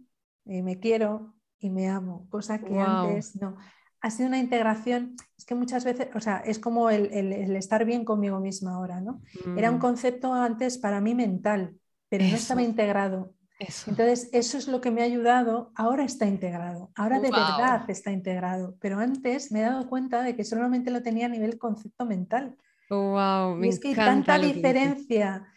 me 0.45 0.79
quiero 0.79 1.35
y 1.59 1.69
me 1.69 1.87
amo, 1.87 2.27
cosa 2.29 2.59
que 2.59 2.79
antes 2.79 3.39
no 3.39 3.57
ha 4.01 4.09
sido 4.09 4.27
una 4.27 4.39
integración, 4.39 5.15
es 5.37 5.45
que 5.45 5.55
muchas 5.55 5.83
veces, 5.83 6.07
o 6.15 6.19
sea, 6.19 6.37
es 6.37 6.59
como 6.59 6.89
el, 6.89 7.13
estar 7.55 7.85
bien 7.85 8.03
conmigo 8.03 8.39
misma 8.39 8.73
ahora, 8.73 8.99
¿no? 8.99 9.21
Era 9.55 9.69
un 9.69 9.77
mm. 9.77 9.81
concepto 9.81 10.33
antes 10.33 10.77
para 10.77 11.01
mí 11.01 11.13
mental, 11.13 11.75
pero 12.09 12.25
no 12.25 12.35
estaba 12.35 12.63
integrado. 12.63 13.33
Entonces, 13.59 14.29
eso 14.33 14.57
es 14.57 14.67
lo 14.67 14.81
que 14.81 14.89
me 14.89 15.01
ha 15.01 15.05
ayudado, 15.05 15.71
ahora 15.75 16.03
está 16.03 16.25
integrado, 16.25 16.91
ahora 16.95 17.19
de 17.19 17.29
verdad 17.29 17.87
está 17.89 18.11
integrado, 18.11 18.75
pero 18.79 18.97
antes 18.97 19.51
me 19.51 19.59
he 19.59 19.63
dado 19.63 19.87
cuenta 19.87 20.23
de 20.23 20.35
que 20.35 20.43
solamente 20.43 20.89
lo 20.89 21.03
tenía 21.03 21.27
a 21.27 21.29
nivel 21.29 21.59
concepto 21.59 22.05
mental. 22.07 22.57
Wow, 22.89 23.63
y 23.63 23.69
es 23.69 23.79
que 23.79 23.89
hay 23.89 23.95
tanta 23.95 24.39
diferencia 24.39 25.47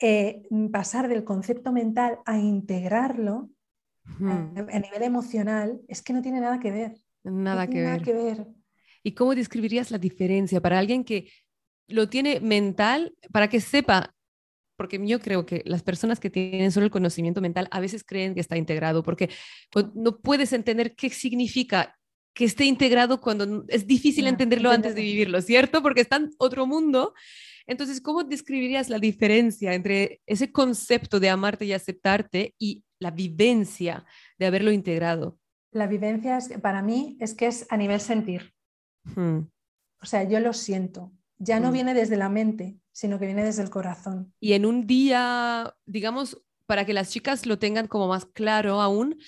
eh, 0.00 0.42
pasar 0.72 1.06
del 1.08 1.22
concepto 1.22 1.70
mental 1.70 2.18
a 2.26 2.36
integrarlo 2.36 3.48
a, 4.20 4.78
nivel 4.80 5.02
emocional, 5.02 5.80
es 5.86 6.02
que 6.02 6.12
no 6.12 6.22
tiene 6.22 6.40
nada 6.40 6.58
que 6.58 6.72
ver. 6.72 6.96
Nada, 7.24 7.66
que, 7.68 7.80
nada 7.80 7.96
ver. 7.96 8.02
que 8.02 8.12
ver. 8.12 8.46
¿Y 9.02 9.12
cómo 9.12 9.34
describirías 9.34 9.90
la 9.90 9.98
diferencia 9.98 10.60
para 10.60 10.78
alguien 10.78 11.04
que 11.04 11.30
lo 11.88 12.08
tiene 12.08 12.40
mental, 12.40 13.14
para 13.32 13.48
que 13.48 13.60
sepa 13.60 14.14
porque 14.82 15.00
yo 15.06 15.20
creo 15.20 15.46
que 15.46 15.62
las 15.64 15.84
personas 15.84 16.18
que 16.18 16.28
tienen 16.28 16.72
solo 16.72 16.86
el 16.86 16.90
conocimiento 16.90 17.40
mental 17.40 17.68
a 17.70 17.78
veces 17.78 18.02
creen 18.02 18.34
que 18.34 18.40
está 18.40 18.56
integrado, 18.56 19.04
porque 19.04 19.30
no 19.94 20.18
puedes 20.18 20.52
entender 20.52 20.96
qué 20.96 21.08
significa 21.08 21.96
que 22.34 22.46
esté 22.46 22.64
integrado 22.64 23.20
cuando 23.20 23.64
es 23.68 23.86
difícil 23.86 24.26
entenderlo 24.26 24.70
antes 24.70 24.96
de 24.96 25.02
vivirlo, 25.02 25.40
¿cierto? 25.40 25.82
Porque 25.82 26.00
está 26.00 26.16
en 26.16 26.30
otro 26.38 26.66
mundo. 26.66 27.14
Entonces, 27.66 28.00
¿cómo 28.00 28.24
describirías 28.24 28.88
la 28.88 28.98
diferencia 28.98 29.72
entre 29.74 30.20
ese 30.26 30.50
concepto 30.50 31.20
de 31.20 31.28
amarte 31.28 31.64
y 31.64 31.72
aceptarte 31.74 32.54
y 32.58 32.82
la 32.98 33.12
vivencia 33.12 34.04
de 34.36 34.46
haberlo 34.46 34.72
integrado? 34.72 35.38
La 35.72 35.86
vivencia 35.86 36.36
es, 36.36 36.48
para 36.60 36.82
mí 36.82 37.16
es 37.20 37.34
que 37.34 37.46
es 37.46 37.66
a 37.70 37.76
nivel 37.76 38.00
sentir. 38.00 38.54
O 39.16 40.06
sea, 40.06 40.22
yo 40.24 40.38
lo 40.40 40.52
siento. 40.52 41.12
Ya 41.38 41.58
no 41.58 41.70
mm. 41.70 41.72
viene 41.72 41.94
desde 41.94 42.16
la 42.16 42.28
mente, 42.28 42.78
sino 42.92 43.18
que 43.18 43.26
viene 43.26 43.44
desde 43.44 43.62
el 43.62 43.70
corazón. 43.70 44.32
Y 44.38 44.52
en 44.52 44.66
un 44.66 44.86
día, 44.86 45.74
digamos, 45.86 46.40
para 46.66 46.84
que 46.84 46.92
las 46.92 47.10
chicas 47.10 47.46
lo 47.46 47.58
tengan 47.58 47.88
como 47.88 48.08
más 48.08 48.26
claro 48.26 48.80
aún, 48.80 49.18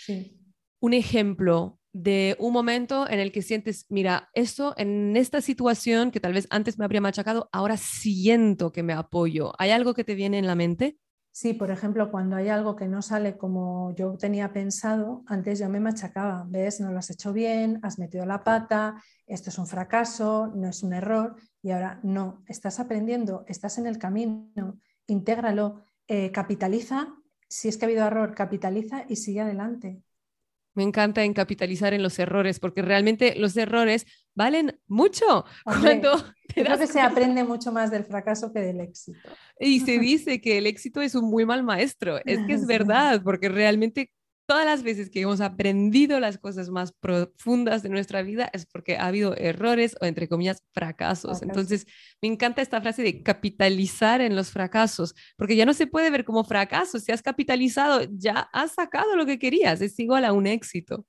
un 0.80 0.94
ejemplo 0.94 1.80
de 1.92 2.36
un 2.40 2.52
momento 2.52 3.08
en 3.08 3.20
el 3.20 3.32
que 3.32 3.40
sientes, 3.40 3.86
mira, 3.88 4.28
esto 4.34 4.74
en 4.76 5.16
esta 5.16 5.40
situación 5.40 6.10
que 6.10 6.20
tal 6.20 6.32
vez 6.32 6.46
antes 6.50 6.78
me 6.78 6.84
habría 6.84 7.00
machacado, 7.00 7.48
ahora 7.52 7.76
siento 7.76 8.72
que 8.72 8.82
me 8.82 8.92
apoyo. 8.92 9.52
¿Hay 9.58 9.70
algo 9.70 9.94
que 9.94 10.04
te 10.04 10.14
viene 10.14 10.38
en 10.38 10.46
la 10.46 10.56
mente? 10.56 10.98
Sí, 11.36 11.52
por 11.52 11.72
ejemplo, 11.72 12.12
cuando 12.12 12.36
hay 12.36 12.48
algo 12.48 12.76
que 12.76 12.86
no 12.86 13.02
sale 13.02 13.36
como 13.36 13.92
yo 13.96 14.16
tenía 14.16 14.52
pensado, 14.52 15.24
antes 15.26 15.58
yo 15.58 15.68
me 15.68 15.80
machacaba, 15.80 16.46
ves, 16.48 16.78
no 16.78 16.92
lo 16.92 17.00
has 17.00 17.10
hecho 17.10 17.32
bien, 17.32 17.80
has 17.82 17.98
metido 17.98 18.24
la 18.24 18.44
pata, 18.44 19.02
esto 19.26 19.50
es 19.50 19.58
un 19.58 19.66
fracaso, 19.66 20.52
no 20.54 20.68
es 20.68 20.84
un 20.84 20.92
error, 20.92 21.34
y 21.60 21.72
ahora 21.72 21.98
no, 22.04 22.44
estás 22.46 22.78
aprendiendo, 22.78 23.44
estás 23.48 23.78
en 23.78 23.88
el 23.88 23.98
camino, 23.98 24.78
intégralo, 25.08 25.82
eh, 26.06 26.30
capitaliza, 26.30 27.12
si 27.48 27.66
es 27.66 27.78
que 27.78 27.86
ha 27.86 27.88
habido 27.88 28.06
error, 28.06 28.32
capitaliza 28.36 29.04
y 29.08 29.16
sigue 29.16 29.40
adelante. 29.40 30.04
Me 30.74 30.84
encanta 30.84 31.24
en 31.24 31.34
capitalizar 31.34 31.94
en 31.94 32.04
los 32.04 32.16
errores, 32.20 32.60
porque 32.60 32.82
realmente 32.82 33.34
los 33.34 33.56
errores 33.56 34.06
valen 34.34 34.78
mucho. 34.86 35.44
cuando 35.64 36.24
creo 36.48 36.78
que 36.78 36.86
se 36.86 37.00
aprende 37.00 37.44
mucho 37.44 37.72
más 37.72 37.90
del 37.90 38.04
fracaso 38.04 38.52
que 38.52 38.60
del 38.60 38.80
éxito. 38.80 39.28
Y 39.58 39.80
se 39.80 39.98
dice 39.98 40.40
que 40.40 40.58
el 40.58 40.66
éxito 40.66 41.00
es 41.00 41.14
un 41.14 41.30
muy 41.30 41.44
mal 41.44 41.62
maestro. 41.62 42.18
Es 42.24 42.38
que 42.46 42.54
es 42.54 42.66
verdad, 42.66 43.22
porque 43.22 43.48
realmente 43.48 44.10
todas 44.46 44.66
las 44.66 44.82
veces 44.82 45.10
que 45.10 45.22
hemos 45.22 45.40
aprendido 45.40 46.20
las 46.20 46.38
cosas 46.38 46.68
más 46.68 46.92
profundas 46.92 47.82
de 47.82 47.88
nuestra 47.88 48.22
vida 48.22 48.50
es 48.52 48.66
porque 48.66 48.96
ha 48.96 49.06
habido 49.06 49.36
errores 49.36 49.96
o, 50.00 50.04
entre 50.04 50.28
comillas, 50.28 50.62
fracasos. 50.72 51.42
Entonces, 51.42 51.86
me 52.20 52.28
encanta 52.28 52.60
esta 52.60 52.80
frase 52.80 53.02
de 53.02 53.22
capitalizar 53.22 54.20
en 54.20 54.36
los 54.36 54.50
fracasos, 54.50 55.14
porque 55.36 55.56
ya 55.56 55.64
no 55.64 55.72
se 55.72 55.86
puede 55.86 56.10
ver 56.10 56.24
como 56.24 56.44
fracaso. 56.44 56.98
Si 56.98 57.10
has 57.12 57.22
capitalizado, 57.22 58.06
ya 58.12 58.48
has 58.52 58.72
sacado 58.72 59.16
lo 59.16 59.26
que 59.26 59.38
querías. 59.38 59.80
Es 59.80 59.98
igual 59.98 60.24
a 60.24 60.32
un 60.32 60.46
éxito. 60.46 61.06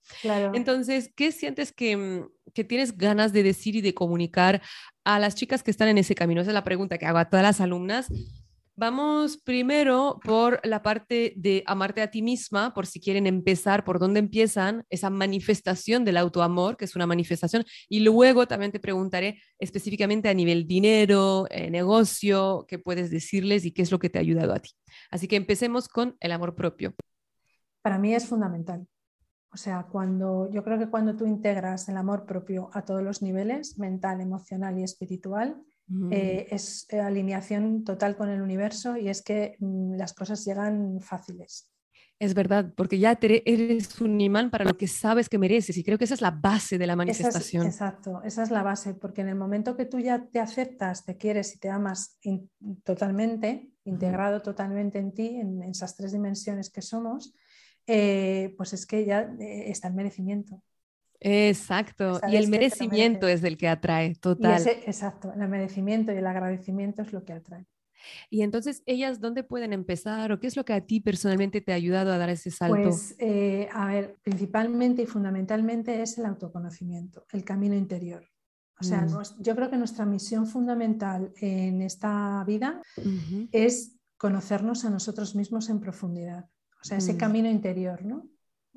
Entonces, 0.54 1.12
¿qué 1.16 1.32
sientes 1.32 1.74
que, 1.74 1.98
mm, 1.98 2.52
que 2.54 2.64
tienes 2.64 2.98
ganas 2.98 3.34
de 3.34 3.44
decir 3.44 3.76
y 3.76 3.82
de 3.82 3.94
comunicar 3.94 4.62
a 5.04 5.20
las 5.20 5.36
chicas 5.36 5.62
que 5.62 5.72
están 5.72 5.90
en 5.90 5.98
ese 5.98 6.16
camino? 6.16 6.42
Esa 6.42 6.52
es 6.52 6.56
la 6.56 6.64
pregunta 6.64 6.98
que 6.98 7.06
hago 7.06 7.18
a 7.18 7.30
todas 7.30 7.44
las 7.44 7.60
alumnas 7.60 8.08
Vamos 8.78 9.38
primero 9.38 10.20
por 10.22 10.60
la 10.66 10.84
parte 10.84 11.34
de 11.38 11.64
amarte 11.66 12.02
a 12.02 12.12
ti 12.12 12.22
misma, 12.22 12.74
por 12.74 12.86
si 12.86 13.00
quieren 13.00 13.26
empezar, 13.26 13.86
por 13.86 14.00
dónde 14.00 14.20
empiezan 14.20 14.84
esa 14.90 15.10
manifestación 15.10 16.04
del 16.04 16.18
autoamor, 16.18 16.76
que 16.76 16.84
es 16.84 16.94
una 16.94 17.08
manifestación, 17.08 17.64
y 17.88 18.02
luego 18.02 18.48
también 18.48 18.74
te 18.74 18.82
preguntaré 18.82 19.42
específicamente 19.60 20.28
a 20.28 20.34
nivel 20.34 20.68
dinero, 20.68 21.48
eh, 21.52 21.72
negocio, 21.72 22.66
qué 22.68 22.78
puedes 22.78 23.12
decirles 23.12 23.64
y 23.64 23.72
qué 23.72 23.82
es 23.82 23.92
lo 23.92 24.00
que 24.00 24.10
te 24.10 24.20
ha 24.20 24.22
ayudado 24.22 24.54
a 24.54 24.60
ti. 24.60 24.72
Así 25.10 25.30
que 25.30 25.38
empecemos 25.38 25.88
con 25.88 26.18
el 26.20 26.34
amor 26.34 26.54
propio. 26.54 26.94
Para 27.82 27.98
mí 27.98 28.14
es 28.14 28.28
fundamental. 28.28 28.86
O 29.54 29.58
sea, 29.58 29.88
cuando 29.90 30.52
yo 30.52 30.66
creo 30.66 30.78
que 30.78 30.90
cuando 30.90 31.16
tú 31.16 31.26
integras 31.26 31.88
el 31.88 31.96
amor 31.96 32.26
propio 32.26 32.70
a 32.74 32.84
todos 32.84 33.02
los 33.02 33.22
niveles, 33.22 33.80
mental, 33.80 34.20
emocional 34.20 34.78
y 34.78 34.84
espiritual, 34.84 35.64
eh, 36.12 36.48
es 36.50 36.88
eh, 36.90 37.00
alineación 37.00 37.84
total 37.84 38.16
con 38.16 38.30
el 38.30 38.42
universo 38.42 38.98
y 38.98 39.10
es 39.10 39.22
que 39.22 39.56
mm, 39.60 39.96
las 39.96 40.14
cosas 40.14 40.44
llegan 40.44 41.00
fáciles. 41.00 41.70
Es 42.18 42.34
verdad, 42.34 42.74
porque 42.76 42.98
ya 42.98 43.20
eres 43.22 44.00
un 44.00 44.20
imán 44.22 44.50
para 44.50 44.64
lo 44.64 44.78
que 44.78 44.88
sabes 44.88 45.28
que 45.28 45.38
mereces 45.38 45.78
y 45.78 45.84
creo 45.84 45.98
que 45.98 46.06
esa 46.06 46.14
es 46.14 46.22
la 46.22 46.32
base 46.32 46.78
de 46.78 46.88
la 46.88 46.96
manifestación. 46.96 47.66
exacto, 47.66 48.22
esa 48.24 48.42
es 48.44 48.52
la 48.52 48.64
base, 48.64 48.94
porque 48.94 49.22
en 49.22 49.28
el 49.28 49.36
momento 49.36 49.76
que 49.76 49.86
tú 49.86 50.00
ya 50.00 50.26
te 50.26 50.40
aceptas, 50.40 51.04
te 51.04 51.18
quieres 51.18 51.54
y 51.56 51.60
te 51.60 51.70
amas 51.70 52.18
totalmente, 52.86 53.70
integrado 53.84 54.42
totalmente 54.42 54.98
en 54.98 55.14
ti, 55.14 55.28
en, 55.36 55.62
esas 55.64 55.98
tres 55.98 56.14
dimensiones 56.14 56.70
que 56.70 56.82
somos, 56.82 57.36
eh, 57.86 58.54
pues 58.58 58.72
es 58.72 58.86
que 58.86 59.06
ya 59.06 59.30
está 59.40 59.90
el 59.90 59.94
merecimiento. 59.94 60.64
Exacto, 61.28 62.22
y 62.30 62.36
el 62.36 62.50
merecimiento 62.50 63.28
es 63.28 63.44
el 63.44 63.58
que 63.58 63.68
atrae, 63.68 64.14
total. 64.14 64.62
exacto, 64.86 65.34
el 65.34 65.48
merecimiento 65.48 66.14
y 66.14 66.18
el 66.18 66.28
agradecimiento 66.28 67.02
es 67.02 67.14
lo 67.14 67.26
que 67.26 67.34
atrae. 67.34 67.66
Y 68.30 68.44
entonces, 68.44 68.84
¿ellas 68.86 69.20
dónde 69.20 69.44
pueden 69.44 69.74
empezar 69.74 70.32
o 70.32 70.40
qué 70.40 70.46
es 70.46 70.56
lo 70.56 70.66
que 70.66 70.74
a 70.74 70.82
ti 70.82 71.00
personalmente 71.00 71.62
te 71.62 71.72
ha 71.72 71.76
ayudado 71.76 72.14
a 72.14 72.20
dar 72.20 72.30
ese 72.30 72.52
salto? 72.52 72.76
Pues, 72.76 73.16
eh, 73.18 73.68
a 73.74 73.88
ver, 73.88 74.18
principalmente 74.22 75.02
y 75.02 75.06
fundamentalmente 75.08 76.00
es 76.04 76.20
el 76.20 76.26
autoconocimiento, 76.26 77.26
el 77.32 77.44
camino 77.44 77.74
interior. 77.74 78.24
O 78.80 78.84
sea, 78.84 79.02
mm. 79.02 79.42
yo 79.42 79.56
creo 79.56 79.72
que 79.72 79.78
nuestra 79.78 80.06
misión 80.06 80.46
fundamental 80.46 81.34
en 81.38 81.82
esta 81.82 82.44
vida 82.46 82.82
es 83.52 83.98
conocernos 84.18 84.86
a 84.86 84.92
nosotros 84.92 85.34
mismos 85.34 85.70
en 85.70 85.80
profundidad. 85.80 86.46
O 86.82 86.84
sea, 86.84 86.98
ese 86.98 87.14
mm. 87.14 87.18
camino 87.18 87.50
interior, 87.50 88.06
¿no? 88.06 88.30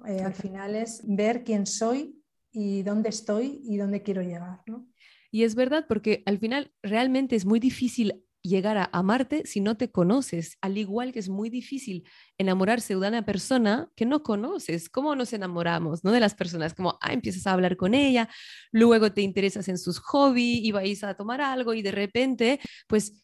Eh, 0.07 0.23
al 0.23 0.35
final 0.35 0.77
es 0.77 1.03
ver 1.05 1.43
quién 1.43 1.67
soy 1.67 2.18
y 2.53 2.83
dónde 2.83 3.09
estoy 3.09 3.61
y 3.65 3.77
dónde 3.77 4.03
quiero 4.03 4.23
llegar. 4.23 4.63
¿no? 4.67 4.87
Y 5.31 5.45
es 5.45 5.55
verdad, 5.55 5.87
porque 5.89 6.23
al 6.27 6.39
final 6.39 6.73
realmente 6.83 7.37
es 7.37 7.45
muy 7.45 7.61
difícil 7.61 8.25
llegar 8.43 8.79
a 8.79 8.89
amarte 8.93 9.47
si 9.47 9.61
no 9.61 9.77
te 9.77 9.91
conoces, 9.91 10.57
al 10.61 10.79
igual 10.79 11.13
que 11.13 11.19
es 11.19 11.29
muy 11.29 11.51
difícil 11.51 12.05
enamorarse 12.39 12.95
de 12.95 13.09
una 13.09 13.25
persona 13.25 13.91
que 13.97 14.07
no 14.07 14.23
conoces. 14.23 14.89
¿Cómo 14.89 15.15
nos 15.15 15.33
enamoramos 15.33 16.05
¿no? 16.05 16.13
de 16.13 16.21
las 16.21 16.35
personas? 16.35 16.75
Como, 16.75 16.99
ah, 17.03 17.13
empiezas 17.13 17.47
a 17.47 17.53
hablar 17.53 17.77
con 17.77 17.95
ella, 17.95 18.29
luego 18.73 19.13
te 19.13 19.23
interesas 19.23 19.69
en 19.69 19.79
sus 19.79 19.99
hobbies 19.99 20.65
y 20.65 20.73
vais 20.73 21.05
a 21.05 21.15
tomar 21.15 21.41
algo 21.41 21.75
y 21.75 21.83
de 21.83 21.93
repente, 21.93 22.61
pues 22.87 23.23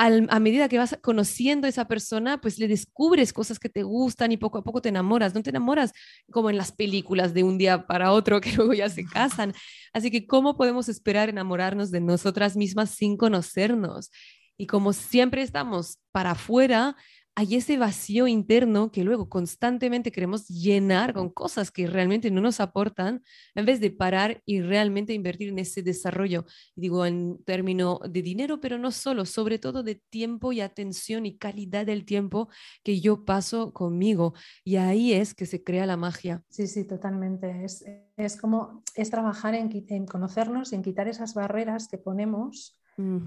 a 0.00 0.40
medida 0.40 0.68
que 0.68 0.78
vas 0.78 0.98
conociendo 1.02 1.66
a 1.66 1.70
esa 1.70 1.86
persona, 1.86 2.40
pues 2.40 2.58
le 2.58 2.68
descubres 2.68 3.34
cosas 3.34 3.58
que 3.58 3.68
te 3.68 3.82
gustan 3.82 4.32
y 4.32 4.38
poco 4.38 4.58
a 4.58 4.64
poco 4.64 4.80
te 4.80 4.88
enamoras. 4.88 5.34
No 5.34 5.42
te 5.42 5.50
enamoras 5.50 5.92
como 6.30 6.48
en 6.48 6.56
las 6.56 6.72
películas 6.72 7.34
de 7.34 7.42
un 7.42 7.58
día 7.58 7.86
para 7.86 8.12
otro 8.12 8.40
que 8.40 8.52
luego 8.52 8.72
ya 8.72 8.88
se 8.88 9.04
casan. 9.04 9.52
Así 9.92 10.10
que, 10.10 10.26
¿cómo 10.26 10.56
podemos 10.56 10.88
esperar 10.88 11.28
enamorarnos 11.28 11.90
de 11.90 12.00
nosotras 12.00 12.56
mismas 12.56 12.90
sin 12.90 13.16
conocernos? 13.16 14.10
Y 14.56 14.66
como 14.66 14.92
siempre 14.92 15.42
estamos 15.42 15.98
para 16.12 16.32
afuera, 16.32 16.96
hay 17.34 17.56
ese 17.56 17.78
vacío 17.78 18.26
interno 18.26 18.90
que 18.90 19.04
luego 19.04 19.28
constantemente 19.28 20.12
queremos 20.12 20.48
llenar 20.48 21.14
con 21.14 21.30
cosas 21.30 21.70
que 21.70 21.86
realmente 21.86 22.30
no 22.30 22.40
nos 22.40 22.60
aportan, 22.60 23.22
en 23.54 23.64
vez 23.64 23.80
de 23.80 23.90
parar 23.90 24.42
y 24.44 24.60
realmente 24.60 25.12
invertir 25.12 25.48
en 25.48 25.58
ese 25.58 25.82
desarrollo. 25.82 26.44
Digo, 26.74 27.06
en 27.06 27.42
términos 27.44 28.00
de 28.08 28.22
dinero, 28.22 28.60
pero 28.60 28.78
no 28.78 28.90
solo, 28.90 29.24
sobre 29.24 29.58
todo 29.58 29.82
de 29.82 29.94
tiempo 29.94 30.52
y 30.52 30.60
atención 30.60 31.24
y 31.24 31.38
calidad 31.38 31.86
del 31.86 32.04
tiempo 32.04 32.48
que 32.82 33.00
yo 33.00 33.24
paso 33.24 33.72
conmigo. 33.72 34.34
Y 34.64 34.76
ahí 34.76 35.12
es 35.12 35.34
que 35.34 35.46
se 35.46 35.62
crea 35.62 35.86
la 35.86 35.96
magia. 35.96 36.42
Sí, 36.48 36.66
sí, 36.66 36.84
totalmente. 36.84 37.64
Es, 37.64 37.84
es 38.16 38.36
como, 38.36 38.82
es 38.94 39.10
trabajar 39.10 39.54
en, 39.54 39.70
en 39.88 40.06
conocernos 40.06 40.72
y 40.72 40.76
en 40.76 40.82
quitar 40.82 41.08
esas 41.08 41.34
barreras 41.34 41.88
que 41.88 41.98
ponemos 41.98 42.76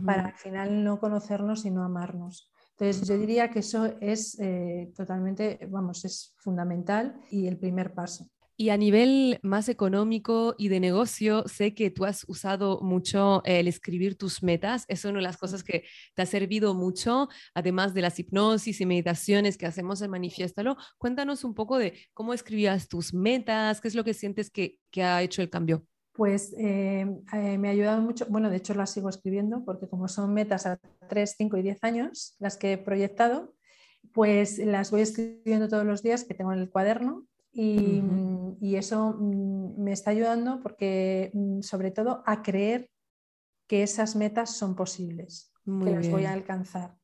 para 0.06 0.28
al 0.28 0.34
final 0.36 0.84
no 0.84 1.00
conocernos 1.00 1.66
y 1.66 1.72
no 1.72 1.84
amarnos. 1.84 2.53
Entonces, 2.78 3.08
yo 3.08 3.18
diría 3.18 3.50
que 3.50 3.60
eso 3.60 3.86
es 4.02 4.40
eh, 4.40 4.92
totalmente, 4.96 5.60
vamos, 5.70 6.06
es 6.06 6.34
fundamental 6.38 7.20
y 7.30 7.48
el 7.48 7.58
primer 7.58 7.94
paso. 7.94 8.28
Y 8.56 8.70
a 8.70 8.78
nivel 8.78 9.40
más 9.42 9.68
económico 9.68 10.54
y 10.60 10.68
de 10.68 10.80
negocio, 10.80 11.44
sé 11.48 11.74
que 11.74 11.90
tú 11.90 12.06
has 12.06 12.24
usado 12.28 12.80
mucho 12.82 13.42
el 13.46 13.68
escribir 13.68 14.16
tus 14.16 14.44
metas. 14.44 14.86
Es 14.88 15.06
una 15.06 15.18
de 15.18 15.24
las 15.24 15.38
cosas 15.38 15.64
que 15.64 15.86
te 16.14 16.22
ha 16.22 16.26
servido 16.28 16.76
mucho, 16.76 17.30
además 17.56 17.96
de 17.96 18.02
las 18.02 18.20
hipnosis 18.20 18.80
y 18.80 18.86
meditaciones 18.86 19.58
que 19.58 19.66
hacemos 19.66 20.02
en 20.04 20.12
Manifiéstalo. 20.12 20.78
Cuéntanos 21.00 21.44
un 21.44 21.56
poco 21.56 21.80
de 21.80 21.98
cómo 22.14 22.34
escribías 22.34 22.88
tus 22.88 23.14
metas, 23.14 23.82
qué 23.82 23.88
es 23.88 23.96
lo 23.96 24.04
que 24.04 24.14
sientes 24.14 24.52
que, 24.52 24.78
que 24.92 25.04
ha 25.04 25.24
hecho 25.24 25.42
el 25.42 25.50
cambio 25.50 25.88
pues 26.13 26.54
eh, 26.58 27.08
eh, 27.34 27.58
me 27.58 27.67
ha 27.67 27.71
ayudado 27.71 28.02
mucho, 28.02 28.28
bueno, 28.30 28.49
de 28.49 28.58
hecho 28.58 28.76
las 28.76 28.91
sigo 28.91 29.10
escribiendo 29.10 29.65
porque 29.65 29.88
como 29.88 30.08
son 30.08 30.34
metas 30.34 30.65
a 30.67 30.80
3, 31.10 31.36
5 31.38 31.58
y 31.58 31.62
10 31.63 31.84
años 31.84 32.36
las 32.39 32.56
que 32.56 32.73
he 32.73 32.78
proyectado, 32.78 33.54
pues 34.13 34.60
las 34.60 34.91
voy 34.91 35.02
escribiendo 35.02 35.67
todos 35.67 35.86
los 35.86 36.04
días 36.04 36.23
que 36.23 36.36
tengo 36.36 36.54
en 36.54 36.60
el 36.60 36.69
cuaderno 36.69 37.26
Y, 37.52 38.02
y 38.60 38.76
eso 38.76 39.15
mm, 39.19 39.82
me 39.84 39.91
está 39.91 40.12
ayudando 40.12 40.60
porque, 40.62 41.32
mm, 41.34 41.62
sobre 41.62 41.91
todo, 41.91 42.23
a 42.26 42.41
creer 42.41 42.89
que 43.67 43.84
esas 43.84 44.15
metas 44.15 44.52
son 44.52 44.76
posibles, 44.76 45.52
que 45.65 45.91
las 45.91 46.10
voy 46.10 46.26
a 46.26 46.34
alcanzar. 46.34 46.95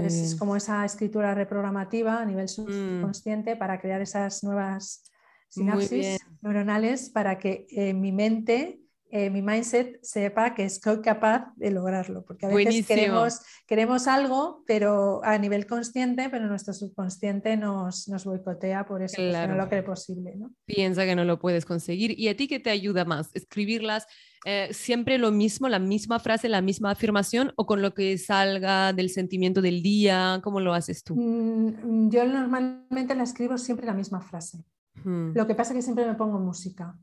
es 0.00 0.34
como 0.36 0.56
esa 0.56 0.84
escritura 0.84 1.34
reprogramativa 1.34 2.20
a 2.20 2.24
nivel 2.24 2.46
mm. 2.46 2.48
subconsciente 2.48 3.56
para 3.56 3.80
crear 3.80 4.00
esas 4.00 4.42
nuevas 4.42 5.10
sinapsis 5.50 6.18
neuronales 6.40 7.10
para 7.10 7.38
que 7.38 7.66
eh, 7.70 7.92
mi 7.92 8.12
mente 8.12 8.80
eh, 9.12 9.28
mi 9.28 9.42
mindset 9.42 9.98
sepa 10.02 10.54
que 10.54 10.70
soy 10.70 11.00
capaz 11.00 11.52
de 11.56 11.72
lograrlo, 11.72 12.24
porque 12.24 12.46
a 12.46 12.48
veces 12.48 12.86
queremos, 12.86 13.40
queremos, 13.66 14.06
algo, 14.06 14.62
pero 14.68 15.20
a 15.24 15.36
nivel 15.36 15.66
consciente, 15.66 16.28
pero 16.30 16.46
nuestro 16.46 16.72
subconsciente 16.72 17.56
nos, 17.56 18.06
nos 18.06 18.24
boicotea 18.24 18.86
por 18.86 19.02
eso, 19.02 19.20
no 19.20 19.56
lo 19.56 19.68
cree 19.68 19.82
posible. 19.82 20.36
¿no? 20.36 20.52
Piensa 20.64 21.04
que 21.06 21.16
no 21.16 21.24
lo 21.24 21.40
puedes 21.40 21.64
conseguir. 21.64 22.16
¿Y 22.16 22.28
a 22.28 22.36
ti 22.36 22.46
qué 22.46 22.60
te 22.60 22.70
ayuda 22.70 23.04
más? 23.04 23.30
¿Escribirlas 23.34 24.06
eh, 24.44 24.68
siempre 24.70 25.18
lo 25.18 25.32
mismo, 25.32 25.68
la 25.68 25.80
misma 25.80 26.20
frase, 26.20 26.48
la 26.48 26.62
misma 26.62 26.92
afirmación 26.92 27.52
o 27.56 27.66
con 27.66 27.82
lo 27.82 27.94
que 27.94 28.16
salga 28.16 28.92
del 28.92 29.10
sentimiento 29.10 29.60
del 29.60 29.82
día? 29.82 30.40
¿Cómo 30.44 30.60
lo 30.60 30.72
haces 30.72 31.02
tú? 31.02 31.16
Mm, 31.16 32.10
yo 32.10 32.24
normalmente 32.24 33.16
la 33.16 33.24
escribo 33.24 33.58
siempre 33.58 33.86
la 33.86 33.94
misma 33.94 34.20
frase. 34.20 34.58
Hmm. 35.04 35.32
Lo 35.34 35.46
que 35.46 35.54
pasa 35.54 35.72
es 35.72 35.78
que 35.78 35.82
siempre 35.82 36.06
me 36.06 36.14
pongo 36.14 36.38
música. 36.38 36.96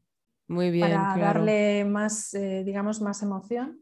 Muy 0.48 0.72
bien. 0.72 0.90
Para 0.90 1.18
darle 1.18 1.86
más, 1.86 2.34
eh, 2.34 2.64
digamos, 2.66 3.02
más 3.02 3.22
emoción. 3.22 3.82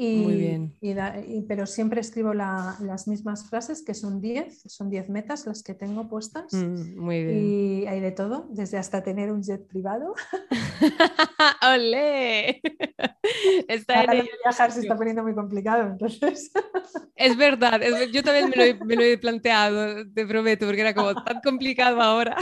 Y, 0.00 0.18
Muy 0.18 0.34
bien. 0.36 1.46
pero 1.48 1.66
siempre 1.66 2.00
escribo 2.00 2.32
las 2.32 3.08
mismas 3.08 3.48
frases, 3.48 3.82
que 3.84 3.94
son 3.94 4.20
10, 4.20 4.62
son 4.68 4.90
10 4.90 5.08
metas 5.08 5.44
las 5.44 5.64
que 5.64 5.74
tengo 5.74 6.08
puestas. 6.08 6.52
Mm, 6.52 7.00
muy 7.00 7.24
bien. 7.24 7.38
Y 7.44 7.86
hay 7.88 7.98
de 7.98 8.12
todo, 8.12 8.46
desde 8.50 8.78
hasta 8.78 9.02
tener 9.02 9.32
un 9.32 9.42
jet 9.42 9.66
privado. 9.66 10.14
¡Olé! 11.74 12.62
Está 13.68 14.02
Ahora 14.02 14.22
viajar 14.44 14.70
se 14.70 14.80
está 14.82 14.96
poniendo 14.96 15.24
muy 15.24 15.34
complicado, 15.34 15.88
entonces. 15.88 16.52
Es 17.16 17.36
verdad, 17.36 17.80
yo 18.12 18.22
también 18.22 18.50
me 18.50 18.56
lo, 18.56 18.62
he, 18.62 18.74
me 18.84 18.94
lo 18.94 19.02
he 19.02 19.18
planteado, 19.18 20.08
te 20.14 20.24
prometo, 20.24 20.66
porque 20.66 20.82
era 20.82 20.94
como 20.94 21.12
tan 21.24 21.40
complicado 21.40 22.00
ahora. 22.00 22.36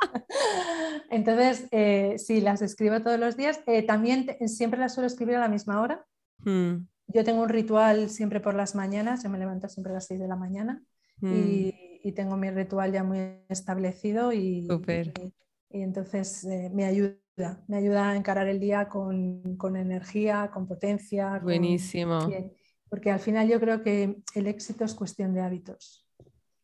Entonces, 1.10 1.66
eh, 1.70 2.14
sí, 2.18 2.40
las 2.40 2.62
escribo 2.62 3.00
todos 3.00 3.18
los 3.18 3.36
días. 3.36 3.60
Eh, 3.66 3.82
también 3.82 4.26
siempre 4.46 4.80
las 4.80 4.94
suelo 4.94 5.06
escribir 5.06 5.36
a 5.36 5.40
la 5.40 5.48
misma 5.48 5.80
hora. 5.80 6.04
Hmm. 6.38 6.86
Yo 7.08 7.24
tengo 7.24 7.42
un 7.42 7.48
ritual 7.48 8.08
siempre 8.08 8.40
por 8.40 8.54
las 8.54 8.74
mañanas, 8.74 9.22
yo 9.22 9.30
me 9.30 9.38
levanto 9.38 9.68
siempre 9.68 9.92
a 9.92 9.94
las 9.94 10.06
6 10.06 10.20
de 10.20 10.28
la 10.28 10.36
mañana 10.36 10.82
hmm. 11.20 11.32
y, 11.32 12.12
tengo 12.14 12.36
mi 12.36 12.50
ritual 12.50 12.92
ya 12.92 13.04
muy 13.04 13.18
establecido 13.48 14.32
y, 14.32 14.66
y, 14.66 15.82
entonces 15.82 16.44
eh, 16.44 16.70
me 16.72 16.84
ayuda, 16.84 17.62
me 17.68 17.76
ayuda 17.76 18.10
a 18.10 18.16
encarar 18.16 18.48
el 18.48 18.58
día 18.58 18.88
con, 18.88 19.58
energía, 19.76 20.50
con 20.52 20.66
potencia. 20.66 21.38
Buenísimo. 21.40 22.28
porque 22.88 23.10
al 23.10 23.20
final 23.20 23.48
yo 23.48 23.60
creo 23.60 23.82
que 23.82 24.22
el 24.34 24.46
éxito 24.46 24.84
es 24.84 24.94
cuestión 24.94 25.34
de 25.34 25.40
hábitos. 25.40 26.09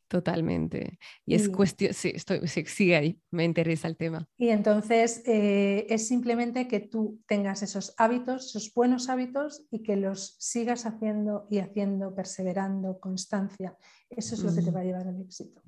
Totalmente. 0.08 0.98
Y 1.24 1.34
es 1.34 1.48
cuestión, 1.48 1.92
sí, 1.92 2.12
estoy, 2.14 2.46
sigue 2.46 2.94
ahí, 2.94 3.20
me 3.32 3.44
interesa 3.44 3.88
el 3.88 3.96
tema. 3.96 4.28
Y 4.38 4.50
entonces 4.50 5.22
eh, 5.26 5.86
es 5.88 6.06
simplemente 6.06 6.68
que 6.68 6.78
tú 6.78 7.20
tengas 7.26 7.62
esos 7.62 7.92
hábitos, 7.98 8.46
esos 8.46 8.72
buenos 8.72 9.08
hábitos 9.08 9.66
y 9.70 9.82
que 9.82 9.96
los 9.96 10.36
sigas 10.38 10.86
haciendo 10.86 11.48
y 11.50 11.58
haciendo, 11.58 12.14
perseverando, 12.14 13.00
constancia. 13.00 13.76
Eso 14.08 14.36
es 14.36 14.42
lo 14.44 14.54
que 14.54 14.62
te 14.62 14.70
va 14.70 14.80
a 14.80 14.84
llevar 14.84 15.08
al 15.08 15.20
éxito. 15.20 15.60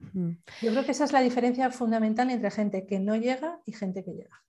Yo 0.63 0.71
creo 0.71 0.85
que 0.85 0.93
esa 0.93 1.05
es 1.05 1.13
la 1.13 1.21
diferencia 1.21 1.71
fundamental 1.71 2.31
entre 2.31 2.53
gente 2.53 2.87
que 2.87 3.01
no 3.01 3.17
llega 3.17 3.61
y 3.67 3.73
gente 3.73 4.05
que 4.05 4.13
llega. 4.13 4.45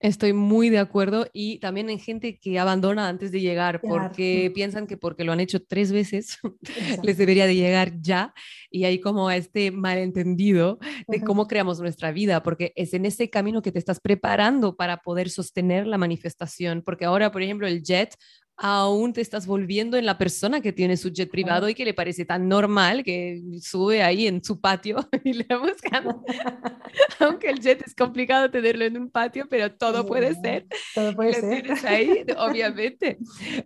Estoy 0.00 0.32
muy 0.32 0.70
de 0.70 0.78
acuerdo 0.78 1.26
y 1.34 1.58
también 1.58 1.90
en 1.90 1.98
gente 1.98 2.38
que 2.38 2.58
abandona 2.58 3.06
antes 3.06 3.32
de 3.32 3.40
llegar 3.42 3.82
porque 3.82 4.50
piensan 4.54 4.86
que 4.86 4.96
porque 4.96 5.24
lo 5.24 5.32
han 5.32 5.40
hecho 5.40 5.62
tres 5.62 5.92
veces 5.92 6.38
les 7.02 7.18
debería 7.18 7.46
de 7.46 7.54
llegar 7.54 8.00
ya 8.00 8.32
y 8.70 8.84
hay 8.84 8.98
como 8.98 9.30
este 9.30 9.70
malentendido 9.70 10.78
de 11.06 11.20
cómo 11.20 11.46
creamos 11.46 11.80
nuestra 11.80 12.12
vida 12.12 12.42
porque 12.42 12.72
es 12.76 12.94
en 12.94 13.04
ese 13.04 13.28
camino 13.28 13.60
que 13.60 13.72
te 13.72 13.78
estás 13.78 14.00
preparando 14.00 14.74
para 14.74 15.02
poder 15.02 15.28
sostener 15.28 15.86
la 15.86 15.98
manifestación 15.98 16.80
porque 16.82 17.04
ahora 17.04 17.30
por 17.30 17.42
ejemplo 17.42 17.66
el 17.66 17.82
jet 17.82 18.16
aún 18.62 19.14
te 19.14 19.22
estás 19.22 19.46
volviendo 19.46 19.96
en 19.96 20.04
la 20.04 20.18
persona 20.18 20.60
que 20.60 20.70
tiene 20.70 20.98
su 20.98 21.08
jet 21.08 21.30
privado 21.30 21.66
y 21.70 21.74
que 21.74 21.86
le 21.86 21.94
parece 21.94 22.26
tan 22.26 22.46
normal 22.46 23.02
que 23.02 23.40
sube 23.62 24.02
ahí 24.02 24.26
en 24.26 24.44
su 24.44 24.60
patio 24.60 25.08
y 25.24 25.32
le 25.32 25.46
buscan. 25.56 26.04
Aunque 27.20 27.48
el 27.48 27.60
jet 27.60 27.82
es 27.86 27.94
complicado 27.94 28.50
tenerlo 28.50 28.84
en 28.84 28.98
un 28.98 29.10
patio, 29.10 29.46
pero 29.48 29.72
todo 29.72 30.04
puede 30.04 30.34
ser. 30.34 30.66
Todo 30.94 31.16
puede 31.16 31.32
ser. 31.32 31.62
Tienes 31.62 31.84
ahí, 31.86 32.24
obviamente, 32.36 33.16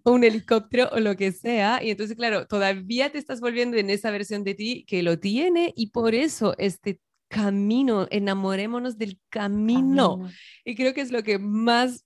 un 0.04 0.22
helicóptero 0.22 0.88
o 0.92 1.00
lo 1.00 1.16
que 1.16 1.33
sea. 1.33 1.83
Y 1.83 1.90
entonces, 1.90 2.16
claro, 2.16 2.46
todavía 2.46 3.11
te 3.11 3.18
estás 3.18 3.40
volviendo 3.40 3.76
en 3.76 3.90
esa 3.90 4.12
versión 4.12 4.44
de 4.44 4.54
ti 4.54 4.85
que 4.87 5.02
lo 5.02 5.18
tiene 5.18 5.72
y 5.74 5.88
por 5.88 6.14
eso 6.14 6.54
este 6.57 7.00
camino, 7.26 8.07
enamorémonos 8.12 8.96
del 8.96 9.18
camino. 9.28 10.18
camino. 10.18 10.30
Y 10.64 10.76
creo 10.76 10.94
que 10.94 11.00
es 11.00 11.11
lo 11.11 11.24
que 11.24 11.40
más 11.40 12.04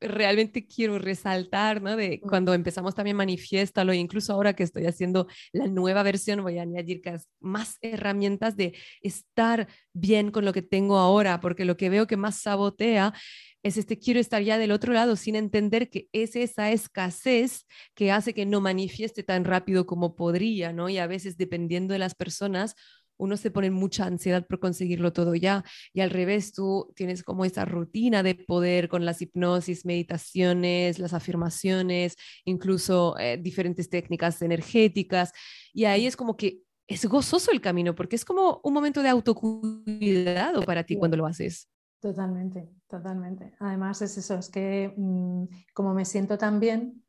realmente 0.00 0.66
quiero 0.66 0.98
resaltar, 0.98 1.82
¿no? 1.82 1.96
De 1.96 2.20
cuando 2.20 2.54
empezamos 2.54 2.94
también 2.94 3.16
manifiéstalo, 3.16 3.92
incluso 3.92 4.32
ahora 4.32 4.54
que 4.54 4.62
estoy 4.62 4.86
haciendo 4.86 5.26
la 5.52 5.66
nueva 5.66 6.02
versión, 6.02 6.42
voy 6.42 6.58
a 6.58 6.62
añadir 6.62 7.02
más 7.40 7.78
herramientas 7.80 8.56
de 8.56 8.74
estar 9.02 9.68
bien 9.92 10.30
con 10.30 10.44
lo 10.44 10.52
que 10.52 10.62
tengo 10.62 10.98
ahora, 10.98 11.40
porque 11.40 11.64
lo 11.64 11.76
que 11.76 11.90
veo 11.90 12.06
que 12.06 12.16
más 12.16 12.36
sabotea 12.36 13.14
es 13.62 13.76
este 13.76 13.98
quiero 13.98 14.20
estar 14.20 14.42
ya 14.42 14.56
del 14.56 14.70
otro 14.70 14.92
lado 14.92 15.16
sin 15.16 15.34
entender 15.34 15.90
que 15.90 16.08
es 16.12 16.36
esa 16.36 16.70
escasez 16.70 17.66
que 17.94 18.12
hace 18.12 18.32
que 18.34 18.46
no 18.46 18.60
manifieste 18.60 19.22
tan 19.22 19.44
rápido 19.44 19.86
como 19.86 20.14
podría, 20.14 20.72
¿no? 20.72 20.88
Y 20.88 20.98
a 20.98 21.06
veces 21.06 21.36
dependiendo 21.36 21.92
de 21.92 21.98
las 21.98 22.14
personas, 22.14 22.74
uno 23.18 23.36
se 23.36 23.50
pone 23.50 23.70
mucha 23.70 24.06
ansiedad 24.06 24.46
por 24.46 24.58
conseguirlo 24.58 25.12
todo 25.12 25.34
ya 25.34 25.64
y 25.92 26.00
al 26.00 26.10
revés, 26.10 26.52
tú 26.52 26.92
tienes 26.94 27.22
como 27.22 27.44
esa 27.44 27.64
rutina 27.64 28.22
de 28.22 28.34
poder 28.34 28.88
con 28.88 29.04
las 29.04 29.20
hipnosis, 29.20 29.84
meditaciones, 29.84 30.98
las 30.98 31.12
afirmaciones, 31.12 32.16
incluso 32.44 33.18
eh, 33.18 33.36
diferentes 33.36 33.90
técnicas 33.90 34.40
energéticas 34.42 35.32
y 35.72 35.84
ahí 35.84 36.06
es 36.06 36.16
como 36.16 36.36
que 36.36 36.62
es 36.86 37.04
gozoso 37.04 37.50
el 37.52 37.60
camino 37.60 37.94
porque 37.94 38.16
es 38.16 38.24
como 38.24 38.60
un 38.64 38.72
momento 38.72 39.02
de 39.02 39.10
autocuidado 39.10 40.62
para 40.62 40.84
ti 40.84 40.96
cuando 40.96 41.16
lo 41.16 41.26
haces. 41.26 41.68
Totalmente, 42.00 42.70
totalmente. 42.86 43.54
Además 43.58 44.00
es 44.02 44.16
eso, 44.16 44.38
es 44.38 44.48
que 44.48 44.94
mm, 44.96 45.44
como 45.74 45.94
me 45.94 46.04
siento 46.04 46.38
tan 46.38 46.60
bien, 46.60 47.04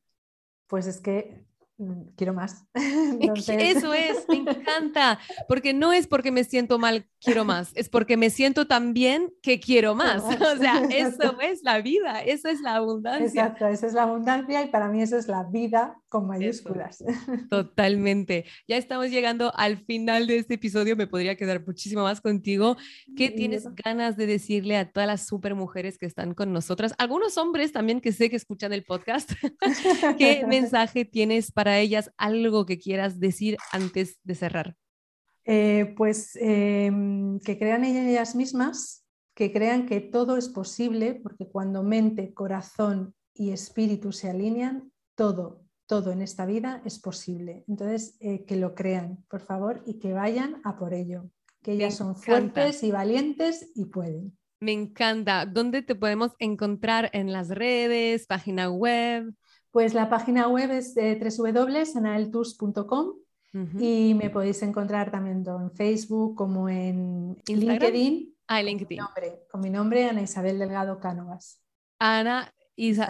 pues 0.67 0.87
es 0.87 0.99
que 0.99 1.45
quiero 2.15 2.33
más. 2.33 2.65
Eso 2.75 3.93
es, 3.93 4.25
me 4.27 4.35
encanta, 4.37 5.19
porque 5.47 5.73
no 5.73 5.93
es 5.93 6.07
porque 6.07 6.31
me 6.31 6.43
siento 6.43 6.79
mal, 6.79 7.07
quiero 7.21 7.45
más, 7.45 7.71
es 7.75 7.89
porque 7.89 8.17
me 8.17 8.29
siento 8.29 8.67
tan 8.67 8.93
bien 8.93 9.33
que 9.41 9.59
quiero 9.59 9.95
más. 9.95 10.23
O 10.23 10.57
sea, 10.57 10.81
eso 10.89 11.39
es 11.41 11.63
la 11.63 11.81
vida, 11.81 12.21
eso 12.21 12.49
es 12.49 12.61
la 12.61 12.75
abundancia. 12.75 13.43
Exacto, 13.43 13.67
esa 13.67 13.87
es 13.87 13.93
la 13.93 14.03
abundancia 14.03 14.63
y 14.63 14.67
para 14.67 14.87
mí 14.89 15.01
eso 15.01 15.17
es 15.17 15.27
la 15.27 15.43
vida 15.43 15.97
con 16.09 16.27
mayúsculas. 16.27 17.03
totalmente. 17.49 18.45
Ya 18.67 18.77
estamos 18.77 19.09
llegando 19.09 19.53
al 19.55 19.77
final 19.77 20.27
de 20.27 20.37
este 20.37 20.55
episodio, 20.55 20.95
me 20.95 21.07
podría 21.07 21.35
quedar 21.35 21.65
muchísimo 21.65 22.03
más 22.03 22.21
contigo. 22.21 22.77
¿Qué 23.15 23.29
tienes 23.29 23.67
ganas 23.83 24.17
de 24.17 24.25
decirle 24.25 24.77
a 24.77 24.91
todas 24.91 25.07
las 25.07 25.27
super 25.27 25.55
mujeres 25.55 25.97
que 25.97 26.05
están 26.05 26.33
con 26.33 26.51
nosotras? 26.53 26.93
Algunos 26.97 27.37
hombres 27.37 27.71
también 27.71 28.01
que 28.01 28.11
sé 28.11 28.29
que 28.29 28.35
escuchan 28.35 28.73
el 28.73 28.83
podcast. 28.83 29.31
¿Qué 30.17 30.45
mensaje 30.47 31.05
tienes 31.05 31.51
para 31.51 31.68
ellas 31.77 32.11
algo 32.17 32.65
que 32.65 32.79
quieras 32.79 33.19
decir 33.19 33.57
antes 33.71 34.17
de 34.23 34.33
cerrar? 34.33 34.75
Eh, 35.45 35.93
pues 35.95 36.35
em, 36.39 37.39
que 37.39 37.57
crean 37.57 37.85
en 37.85 38.07
ellas 38.07 38.35
mismas, 38.35 39.05
que 39.35 39.51
crean 39.51 39.85
que 39.85 40.01
todo 40.01 40.37
es 40.37 40.49
posible, 40.49 41.15
porque 41.15 41.47
cuando 41.47 41.83
mente, 41.83 42.33
corazón 42.33 43.13
y 43.33 43.51
espíritu 43.51 44.11
se 44.11 44.29
alinean, 44.29 44.91
todo, 45.15 45.63
todo 45.85 46.11
en 46.11 46.21
esta 46.21 46.45
vida 46.45 46.81
es 46.85 46.99
posible. 46.99 47.63
Entonces, 47.67 48.15
eh, 48.19 48.45
que 48.45 48.57
lo 48.57 48.75
crean, 48.75 49.23
por 49.29 49.41
favor, 49.41 49.81
y 49.85 49.99
que 49.99 50.13
vayan 50.13 50.61
a 50.63 50.77
por 50.77 50.93
ello, 50.93 51.29
que 51.63 51.73
ellas 51.73 51.95
son 51.95 52.15
fuertes 52.15 52.83
y 52.83 52.91
valientes 52.91 53.71
y 53.75 53.85
pueden. 53.85 54.37
Me 54.61 54.73
encanta. 54.73 55.45
¿Dónde 55.45 55.81
te 55.81 55.95
podemos 55.95 56.33
encontrar 56.37 57.09
en 57.13 57.31
las 57.31 57.49
redes, 57.49 58.27
página 58.27 58.69
web? 58.69 59.33
Pues 59.71 59.93
la 59.93 60.09
página 60.09 60.47
web 60.47 60.71
es 60.71 60.95
de 60.95 61.15
www.anaeltours.com 61.15 63.13
y 63.79 64.13
me 64.13 64.29
podéis 64.29 64.61
encontrar 64.61 65.11
también 65.11 65.43
en 65.45 65.71
Facebook 65.71 66.35
como 66.35 66.69
en 66.69 67.35
LinkedIn. 67.47 68.35
Ah, 68.47 68.61
LinkedIn. 68.61 68.99
Con 68.99 69.07
mi 69.07 69.23
nombre, 69.23 69.47
con 69.51 69.61
mi 69.61 69.69
nombre, 69.69 70.09
Ana 70.09 70.21
Isabel 70.21 70.59
Delgado 70.59 70.99
Cánovas. 70.99 71.61
Ana 71.99 72.51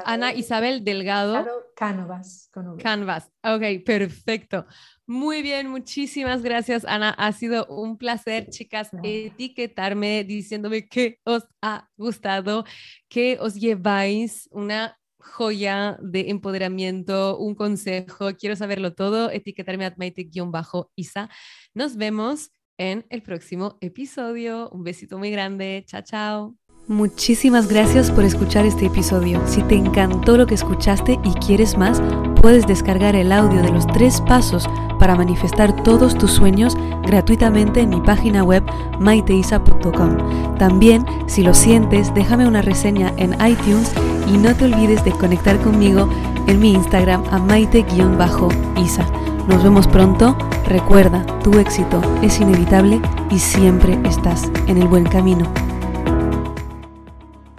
Ana 0.06 0.34
Isabel 0.34 0.84
Delgado. 0.84 1.46
Canvas. 1.76 2.50
Canvas. 2.82 3.32
Ok, 3.44 3.86
perfecto. 3.86 4.66
Muy 5.06 5.42
bien, 5.42 5.70
muchísimas 5.70 6.42
gracias, 6.42 6.86
Ana. 6.86 7.12
Ha 7.12 7.32
sido 7.32 7.68
un 7.68 7.98
placer, 7.98 8.50
chicas, 8.50 8.90
etiquetarme 9.04 10.24
diciéndome 10.24 10.88
que 10.88 11.20
os 11.24 11.48
ha 11.62 11.88
gustado, 11.96 12.66
que 13.08 13.38
os 13.40 13.56
lleváis 13.56 14.50
una 14.52 14.99
joya 15.20 15.98
de 16.02 16.30
empoderamiento, 16.30 17.38
un 17.38 17.56
consejo. 17.56 18.36
Quiero 18.38 18.56
saberlo 18.56 18.94
todo. 18.94 19.30
Etiquetarme 19.30 19.86
a 19.86 19.94
maite-isa. 19.98 21.30
Nos 21.74 21.96
vemos 21.98 22.52
en 22.78 23.06
el 23.10 23.22
próximo 23.22 23.78
episodio. 23.82 24.70
Un 24.70 24.84
besito 24.84 25.18
muy 25.18 25.32
grande. 25.32 25.84
Chao, 25.86 26.02
chao. 26.02 26.56
Muchísimas 26.88 27.68
gracias 27.68 28.10
por 28.10 28.24
escuchar 28.24 28.66
este 28.66 28.88
episodio. 28.88 29.40
Si 29.48 29.62
te 29.62 29.76
encantó 29.76 30.38
lo 30.38 30.48
que 30.48 30.56
escuchaste 30.56 31.20
y 31.24 31.34
quieres 31.34 31.78
más, 31.78 32.02
puedes 32.42 32.66
descargar 32.66 33.16
el 33.16 33.32
audio 33.32 33.62
de 33.62 33.70
los 33.70 33.86
tres 33.86 34.22
pasos 34.22 34.68
para 34.98 35.16
manifestar 35.16 35.84
todos 35.84 36.18
tus 36.18 36.32
sueños 36.32 36.76
gratuitamente 37.04 37.82
en 37.82 37.90
mi 37.90 38.02
página 38.02 38.44
web 38.44 38.64
maiteisa.com. 39.00 40.58
También, 40.58 41.06
si 41.28 41.44
lo 41.44 41.54
sientes, 41.54 42.12
déjame 42.16 42.48
una 42.48 42.64
reseña 42.64 43.14
en 43.18 43.34
iTunes 43.48 43.94
y 44.30 44.38
no 44.38 44.56
te 44.56 44.66
olvides 44.66 45.04
de 45.04 45.12
conectar 45.12 45.60
conmigo 45.60 46.10
en 46.48 46.60
mi 46.60 46.74
Instagram 46.74 47.24
a 47.32 47.40
maite-isa. 47.40 49.06
Nos 49.48 49.64
vemos 49.64 49.88
pronto. 49.88 50.38
Recuerda, 50.66 51.26
tu 51.44 51.58
éxito 51.58 52.02
es 52.22 52.40
inevitable 52.40 53.02
y 53.32 53.40
siempre 53.40 54.00
estás 54.06 54.50
en 54.68 54.78
el 54.78 54.88
buen 54.88 55.06
camino. 55.06 55.69